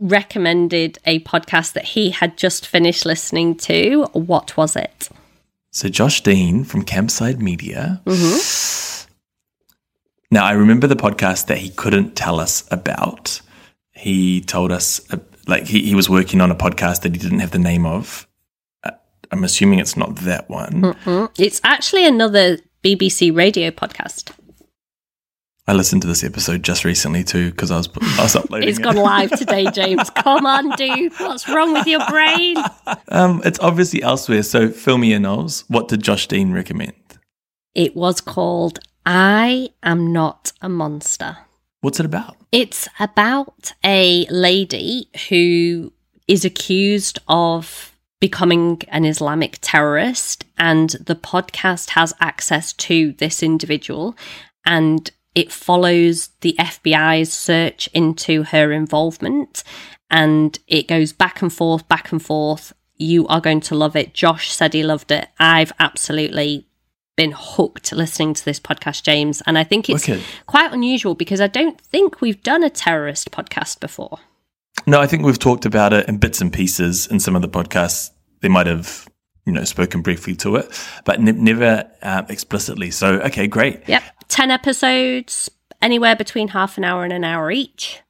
recommended 0.00 0.98
a 1.06 1.20
podcast 1.20 1.74
that 1.74 1.84
he 1.84 2.10
had 2.10 2.36
just 2.36 2.66
finished 2.66 3.06
listening 3.06 3.54
to. 3.58 4.06
What 4.12 4.56
was 4.56 4.76
it? 4.76 5.08
So 5.72 5.88
Josh 5.88 6.22
Dean 6.22 6.64
from 6.64 6.84
Campside 6.84 7.38
Media. 7.38 8.02
Now 10.32 10.44
I 10.44 10.52
remember 10.52 10.86
the 10.86 10.96
podcast 10.96 11.46
that 11.46 11.58
he 11.58 11.70
couldn't 11.70 12.16
tell 12.16 12.40
us 12.40 12.64
about. 12.70 13.40
He 13.92 14.40
told 14.40 14.72
us 14.72 15.00
uh, 15.12 15.18
like 15.46 15.66
he, 15.66 15.82
he 15.82 15.94
was 15.94 16.08
working 16.08 16.40
on 16.40 16.50
a 16.50 16.54
podcast 16.54 17.02
that 17.02 17.12
he 17.12 17.18
didn't 17.18 17.40
have 17.40 17.50
the 17.52 17.58
name 17.58 17.86
of. 17.86 18.26
Uh, 18.84 18.90
I'm 19.30 19.44
assuming 19.44 19.78
it's 19.78 19.96
not 19.96 20.16
that 20.16 20.48
one. 20.50 20.94
It's 21.38 21.60
actually 21.64 22.06
another 22.06 22.58
BBC 22.82 23.34
radio 23.34 23.70
podcast. 23.70 24.32
I 25.70 25.72
listened 25.72 26.02
to 26.02 26.08
this 26.08 26.24
episode 26.24 26.64
just 26.64 26.84
recently 26.84 27.22
too 27.22 27.52
because 27.52 27.70
I 27.70 27.76
was 27.76 27.88
I 28.18 28.24
was 28.24 28.34
uploading. 28.34 28.68
It's 28.68 28.80
it. 28.80 28.82
gone 28.82 28.96
live 28.96 29.30
today, 29.38 29.70
James. 29.70 30.10
Come 30.10 30.44
on, 30.44 30.70
dude. 30.70 31.12
What's 31.20 31.48
wrong 31.48 31.72
with 31.72 31.86
your 31.86 32.04
brain? 32.08 32.56
Um, 33.06 33.40
it's 33.44 33.60
obviously 33.60 34.02
elsewhere. 34.02 34.42
So 34.42 34.70
fill 34.70 34.98
me 34.98 35.12
in, 35.12 35.22
Knowles. 35.22 35.62
What 35.68 35.86
did 35.86 36.02
Josh 36.02 36.26
Dean 36.26 36.50
recommend? 36.50 36.94
It 37.76 37.94
was 37.94 38.20
called 38.20 38.80
I 39.06 39.68
Am 39.84 40.12
Not 40.12 40.50
a 40.60 40.68
Monster. 40.68 41.36
What's 41.82 42.00
it 42.00 42.06
about? 42.06 42.36
It's 42.50 42.88
about 42.98 43.72
a 43.84 44.26
lady 44.28 45.08
who 45.28 45.92
is 46.26 46.44
accused 46.44 47.20
of 47.28 47.96
becoming 48.18 48.82
an 48.88 49.04
Islamic 49.04 49.58
terrorist, 49.60 50.44
and 50.58 50.90
the 50.90 51.14
podcast 51.14 51.90
has 51.90 52.12
access 52.18 52.72
to 52.72 53.12
this 53.12 53.40
individual, 53.40 54.16
and 54.66 55.12
it 55.34 55.52
follows 55.52 56.28
the 56.40 56.54
FBI's 56.58 57.32
search 57.32 57.88
into 57.94 58.44
her 58.44 58.72
involvement, 58.72 59.62
and 60.10 60.58
it 60.66 60.88
goes 60.88 61.12
back 61.12 61.42
and 61.42 61.52
forth, 61.52 61.86
back 61.88 62.12
and 62.12 62.22
forth. 62.22 62.72
You 62.96 63.26
are 63.28 63.40
going 63.40 63.60
to 63.62 63.74
love 63.74 63.96
it. 63.96 64.12
Josh 64.12 64.50
said 64.52 64.74
he 64.74 64.82
loved 64.82 65.10
it. 65.10 65.28
I've 65.38 65.72
absolutely 65.78 66.66
been 67.16 67.32
hooked 67.36 67.92
listening 67.92 68.34
to 68.34 68.44
this 68.44 68.60
podcast, 68.60 69.02
James. 69.02 69.42
And 69.46 69.56
I 69.56 69.64
think 69.64 69.88
it's 69.88 70.06
Wicked. 70.06 70.24
quite 70.46 70.72
unusual 70.72 71.14
because 71.14 71.40
I 71.40 71.46
don't 71.46 71.80
think 71.80 72.20
we've 72.20 72.42
done 72.42 72.62
a 72.62 72.70
terrorist 72.70 73.30
podcast 73.30 73.80
before. 73.80 74.18
No, 74.86 75.00
I 75.00 75.06
think 75.06 75.24
we've 75.24 75.38
talked 75.38 75.64
about 75.66 75.92
it 75.92 76.08
in 76.08 76.18
bits 76.18 76.40
and 76.40 76.52
pieces 76.52 77.06
in 77.06 77.20
some 77.20 77.36
of 77.36 77.42
the 77.42 77.48
podcasts. 77.48 78.10
They 78.40 78.48
might 78.48 78.66
have 78.66 79.06
you 79.46 79.52
know, 79.52 79.64
spoken 79.64 80.02
briefly 80.02 80.34
to 80.36 80.56
it, 80.56 80.86
but 81.04 81.20
ne- 81.20 81.32
never 81.32 81.90
uh, 82.02 82.22
explicitly. 82.28 82.90
So, 82.90 83.20
okay, 83.20 83.46
great. 83.46 83.88
Yep. 83.88 84.02
10 84.30 84.50
episodes, 84.50 85.50
anywhere 85.82 86.16
between 86.16 86.48
half 86.48 86.78
an 86.78 86.84
hour 86.84 87.04
and 87.04 87.12
an 87.12 87.24
hour 87.24 87.50
each. 87.50 88.00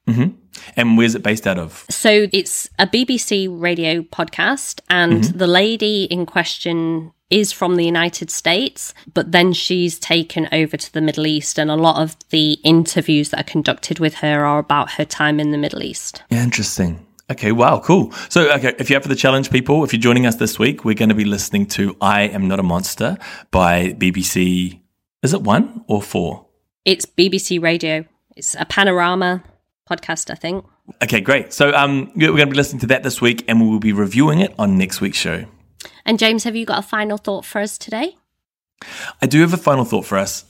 And 0.77 0.97
where's 0.97 1.15
it 1.15 1.23
based 1.23 1.47
out 1.47 1.57
of? 1.57 1.85
So 1.89 2.27
it's 2.31 2.69
a 2.77 2.85
BBC 2.87 3.47
radio 3.49 4.01
podcast, 4.01 4.79
and 4.89 5.23
Mm-hmm. 5.23 5.37
the 5.37 5.47
lady 5.47 6.03
in 6.05 6.25
question 6.25 7.11
is 7.29 7.51
from 7.53 7.77
the 7.77 7.85
United 7.85 8.29
States, 8.29 8.93
but 9.13 9.31
then 9.31 9.53
she's 9.53 9.97
taken 9.97 10.49
over 10.51 10.75
to 10.75 10.93
the 10.93 10.99
Middle 11.01 11.25
East, 11.25 11.57
and 11.57 11.71
a 11.71 11.75
lot 11.75 12.01
of 12.01 12.17
the 12.29 12.53
interviews 12.63 13.29
that 13.29 13.39
are 13.39 13.51
conducted 13.51 13.99
with 13.99 14.15
her 14.15 14.45
are 14.45 14.59
about 14.59 14.91
her 14.91 15.05
time 15.05 15.39
in 15.39 15.51
the 15.51 15.57
Middle 15.57 15.81
East. 15.81 16.21
Interesting. 16.29 17.05
Okay, 17.31 17.53
wow, 17.53 17.79
cool. 17.79 18.11
So, 18.27 18.51
okay, 18.51 18.75
if 18.77 18.89
you're 18.89 18.97
up 18.97 19.03
for 19.03 19.09
the 19.09 19.15
challenge, 19.15 19.49
people, 19.49 19.85
if 19.85 19.93
you're 19.93 20.01
joining 20.01 20.25
us 20.25 20.35
this 20.35 20.59
week, 20.59 20.83
we're 20.83 20.93
going 20.95 21.07
to 21.09 21.15
be 21.15 21.23
listening 21.23 21.65
to 21.67 21.95
I 22.01 22.23
Am 22.23 22.49
Not 22.49 22.59
a 22.59 22.63
Monster 22.63 23.17
by 23.51 23.93
BBC. 23.93 24.80
Is 25.21 25.33
it 25.35 25.43
one 25.43 25.85
or 25.87 26.01
four? 26.01 26.47
It's 26.83 27.05
BBC 27.05 27.61
Radio. 27.61 28.05
It's 28.35 28.55
a 28.55 28.65
panorama 28.65 29.43
podcast, 29.87 30.31
I 30.31 30.35
think. 30.35 30.65
Okay, 31.03 31.21
great. 31.21 31.53
So, 31.53 31.71
um, 31.75 32.11
we're 32.15 32.29
going 32.29 32.39
to 32.39 32.45
be 32.47 32.55
listening 32.55 32.79
to 32.79 32.87
that 32.87 33.03
this 33.03 33.21
week 33.21 33.45
and 33.47 33.61
we 33.61 33.67
will 33.67 33.79
be 33.79 33.93
reviewing 33.93 34.39
it 34.39 34.53
on 34.57 34.79
next 34.79 34.99
week's 34.99 35.19
show. 35.19 35.45
And 36.05 36.17
James, 36.17 36.43
have 36.43 36.55
you 36.55 36.65
got 36.65 36.79
a 36.79 36.87
final 36.87 37.17
thought 37.17 37.45
for 37.45 37.61
us 37.61 37.77
today? 37.77 38.17
I 39.21 39.27
do 39.27 39.41
have 39.41 39.53
a 39.53 39.57
final 39.57 39.85
thought 39.85 40.05
for 40.05 40.17
us. 40.17 40.43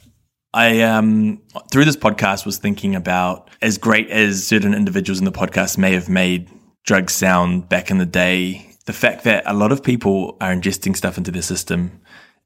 I 0.53 0.81
um 0.81 1.41
through 1.71 1.85
this 1.85 1.97
podcast 1.97 2.45
was 2.45 2.57
thinking 2.57 2.95
about 2.95 3.49
as 3.61 3.77
great 3.77 4.09
as 4.09 4.45
certain 4.45 4.73
individuals 4.73 5.19
in 5.19 5.25
the 5.25 5.31
podcast 5.31 5.77
may 5.77 5.93
have 5.93 6.09
made 6.09 6.49
drugs 6.85 7.13
sound 7.13 7.67
back 7.69 7.91
in 7.91 7.97
the 7.97 8.05
day, 8.05 8.73
the 8.85 8.93
fact 8.93 9.25
that 9.25 9.43
a 9.45 9.53
lot 9.53 9.71
of 9.71 9.83
people 9.83 10.37
are 10.41 10.53
ingesting 10.53 10.95
stuff 10.95 11.17
into 11.17 11.31
their 11.31 11.41
system 11.41 12.00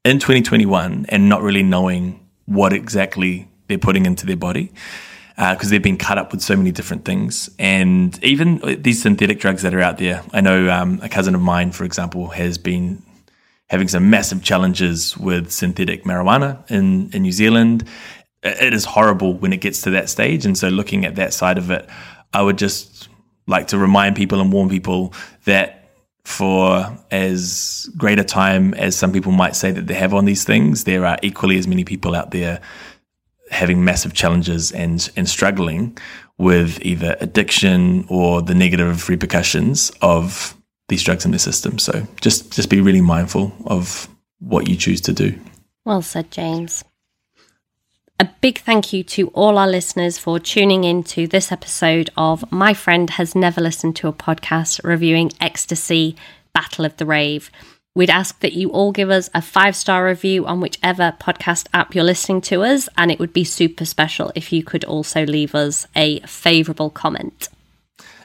in 0.06 0.20
2021 0.20 1.06
and 1.08 1.28
not 1.28 1.42
really 1.42 1.64
knowing 1.64 2.24
what 2.44 2.72
exactly 2.72 3.48
they're 3.66 3.76
putting 3.76 4.06
into 4.06 4.24
their 4.24 4.36
body 4.36 4.72
because 5.36 5.68
they've 5.68 5.82
been 5.82 5.98
cut 5.98 6.16
up 6.16 6.32
with 6.32 6.40
so 6.40 6.56
many 6.56 6.70
different 6.70 7.04
things. 7.04 7.50
And 7.58 8.22
even 8.24 8.60
these 8.80 9.02
synthetic 9.02 9.40
drugs 9.40 9.62
that 9.62 9.74
are 9.74 9.80
out 9.80 9.98
there, 9.98 10.22
I 10.32 10.40
know 10.40 10.70
um, 10.70 11.00
a 11.02 11.08
cousin 11.08 11.34
of 11.34 11.40
mine, 11.40 11.72
for 11.72 11.84
example, 11.84 12.28
has 12.28 12.56
been 12.56 13.02
having 13.68 13.88
some 13.88 14.08
massive 14.08 14.42
challenges 14.42 15.16
with 15.18 15.50
synthetic 15.50 16.04
marijuana 16.04 16.68
in, 16.70 17.10
in 17.12 17.22
New 17.22 17.32
Zealand. 17.32 17.86
It 18.44 18.72
is 18.72 18.84
horrible 18.84 19.34
when 19.34 19.52
it 19.52 19.60
gets 19.60 19.82
to 19.82 19.90
that 19.90 20.08
stage. 20.08 20.46
And 20.46 20.56
so, 20.56 20.68
looking 20.68 21.04
at 21.04 21.16
that 21.16 21.34
side 21.34 21.58
of 21.58 21.70
it, 21.70 21.86
I 22.32 22.42
would 22.42 22.58
just 22.58 23.08
like 23.48 23.66
to 23.68 23.78
remind 23.78 24.14
people 24.16 24.40
and 24.40 24.52
warn 24.52 24.68
people 24.68 25.12
that 25.44 25.75
for 26.26 26.98
as 27.12 27.88
great 27.96 28.18
a 28.18 28.24
time 28.24 28.74
as 28.74 28.96
some 28.96 29.12
people 29.12 29.30
might 29.30 29.54
say 29.54 29.70
that 29.70 29.86
they 29.86 29.94
have 29.94 30.12
on 30.12 30.24
these 30.24 30.42
things, 30.42 30.82
there 30.82 31.06
are 31.06 31.16
equally 31.22 31.56
as 31.56 31.68
many 31.68 31.84
people 31.84 32.16
out 32.16 32.32
there 32.32 32.60
having 33.52 33.84
massive 33.84 34.12
challenges 34.12 34.72
and 34.72 35.08
and 35.14 35.28
struggling 35.28 35.96
with 36.36 36.84
either 36.84 37.16
addiction 37.20 38.04
or 38.08 38.42
the 38.42 38.56
negative 38.56 39.08
repercussions 39.08 39.92
of 40.02 40.56
these 40.88 41.04
drugs 41.04 41.24
in 41.24 41.30
their 41.30 41.38
system. 41.38 41.78
So 41.78 42.04
just 42.20 42.52
just 42.52 42.70
be 42.70 42.80
really 42.80 43.00
mindful 43.00 43.52
of 43.64 44.08
what 44.40 44.68
you 44.68 44.74
choose 44.76 45.00
to 45.02 45.12
do. 45.12 45.38
Well 45.84 46.02
said, 46.02 46.32
James. 46.32 46.82
A 48.18 48.30
big 48.40 48.60
thank 48.60 48.94
you 48.94 49.02
to 49.04 49.28
all 49.28 49.58
our 49.58 49.68
listeners 49.68 50.16
for 50.16 50.40
tuning 50.40 50.84
in 50.84 51.02
to 51.02 51.26
this 51.26 51.52
episode 51.52 52.08
of 52.16 52.50
My 52.50 52.72
Friend 52.72 53.10
Has 53.10 53.34
Never 53.34 53.60
Listened 53.60 53.94
to 53.96 54.08
a 54.08 54.12
Podcast 54.14 54.82
reviewing 54.82 55.32
Ecstasy 55.38 56.16
Battle 56.54 56.86
of 56.86 56.96
the 56.96 57.04
Rave. 57.04 57.50
We'd 57.94 58.08
ask 58.08 58.40
that 58.40 58.54
you 58.54 58.70
all 58.70 58.90
give 58.90 59.10
us 59.10 59.28
a 59.34 59.42
five 59.42 59.76
star 59.76 60.06
review 60.06 60.46
on 60.46 60.62
whichever 60.62 61.14
podcast 61.20 61.66
app 61.74 61.94
you're 61.94 62.04
listening 62.04 62.40
to 62.42 62.62
us, 62.62 62.88
and 62.96 63.10
it 63.10 63.18
would 63.18 63.34
be 63.34 63.44
super 63.44 63.84
special 63.84 64.32
if 64.34 64.50
you 64.50 64.64
could 64.64 64.86
also 64.86 65.26
leave 65.26 65.54
us 65.54 65.86
a 65.94 66.20
favourable 66.20 66.88
comment. 66.88 67.50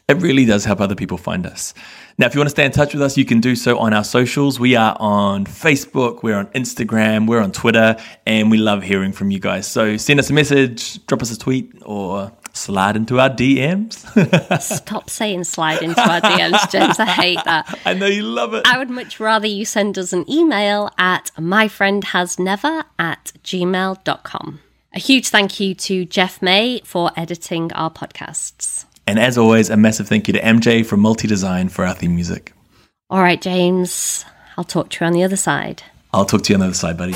It 0.08 0.22
really 0.22 0.46
does 0.46 0.64
help 0.64 0.80
other 0.80 0.96
people 0.96 1.18
find 1.18 1.46
us. 1.46 1.74
Now, 2.22 2.28
if 2.28 2.36
you 2.36 2.40
want 2.40 2.50
to 2.50 2.52
stay 2.52 2.66
in 2.66 2.72
touch 2.72 2.94
with 2.94 3.02
us, 3.02 3.18
you 3.18 3.26
can 3.26 3.40
do 3.40 3.56
so 3.56 3.80
on 3.80 3.94
our 3.94 4.04
socials. 4.04 4.60
We 4.60 4.76
are 4.76 4.96
on 5.00 5.44
Facebook, 5.46 6.22
we're 6.22 6.36
on 6.36 6.46
Instagram, 6.50 7.28
we're 7.28 7.42
on 7.42 7.52
Twitter, 7.52 7.98
and 8.28 8.52
we 8.52 8.60
love 8.60 8.84
hearing 8.84 9.12
from 9.12 9.32
you 9.32 9.40
guys. 9.40 9.66
So 9.66 9.98
send 9.98 10.20
us 10.20 10.30
a 10.30 10.34
message, 10.34 11.04
drop 11.08 11.24
us 11.24 11.32
a 11.32 11.40
tweet, 11.40 11.74
or 11.84 12.32
slide 12.54 12.96
into 12.96 13.20
our 13.20 13.32
DMs. 13.32 14.62
Stop 14.62 15.10
saying 15.10 15.46
slide 15.46 15.82
into 15.82 16.00
our 16.00 16.22
DMs, 16.22 16.72
James. 16.72 17.00
I 17.00 17.06
hate 17.06 17.40
that. 17.46 17.80
I 17.88 17.96
know 17.96 18.06
you 18.06 18.22
love 18.22 18.54
it. 18.54 18.68
I 18.68 18.78
would 18.78 18.92
much 18.92 19.20
rather 19.20 19.48
you 19.48 19.66
send 19.66 19.98
us 19.98 20.14
an 20.14 20.30
email 20.30 20.92
at 21.00 21.32
myfriendhasnever 21.40 22.84
at 23.00 23.32
gmail.com. 23.44 24.60
A 24.94 25.00
huge 25.00 25.30
thank 25.30 25.60
you 25.60 25.74
to 25.74 26.06
Jeff 26.06 26.40
May 26.40 26.82
for 26.86 27.10
editing 27.18 27.74
our 27.74 27.90
podcasts. 27.90 28.86
And 29.08 29.20
as 29.20 29.38
always, 29.38 29.70
a 29.70 29.78
massive 29.78 30.08
thank 30.08 30.28
you 30.28 30.34
to 30.34 30.42
MJ 30.42 30.86
from 30.86 31.00
Multi 31.00 31.28
Design 31.28 31.70
for 31.70 31.86
our 31.86 31.94
theme 31.94 32.16
music. 32.16 32.54
All 33.10 33.22
right, 33.22 33.42
James, 33.42 34.26
I'll 34.58 34.64
talk 34.64 34.90
to 34.90 35.04
you 35.04 35.08
on 35.08 35.14
the 35.14 35.24
other 35.24 35.36
side. 35.36 35.84
I'll 36.14 36.26
talk 36.26 36.44
to 36.44 36.54
you 36.54 36.56
on 36.56 36.60
the 36.62 36.68
other 36.68 36.76
side, 36.76 36.98
buddy. 36.98 37.16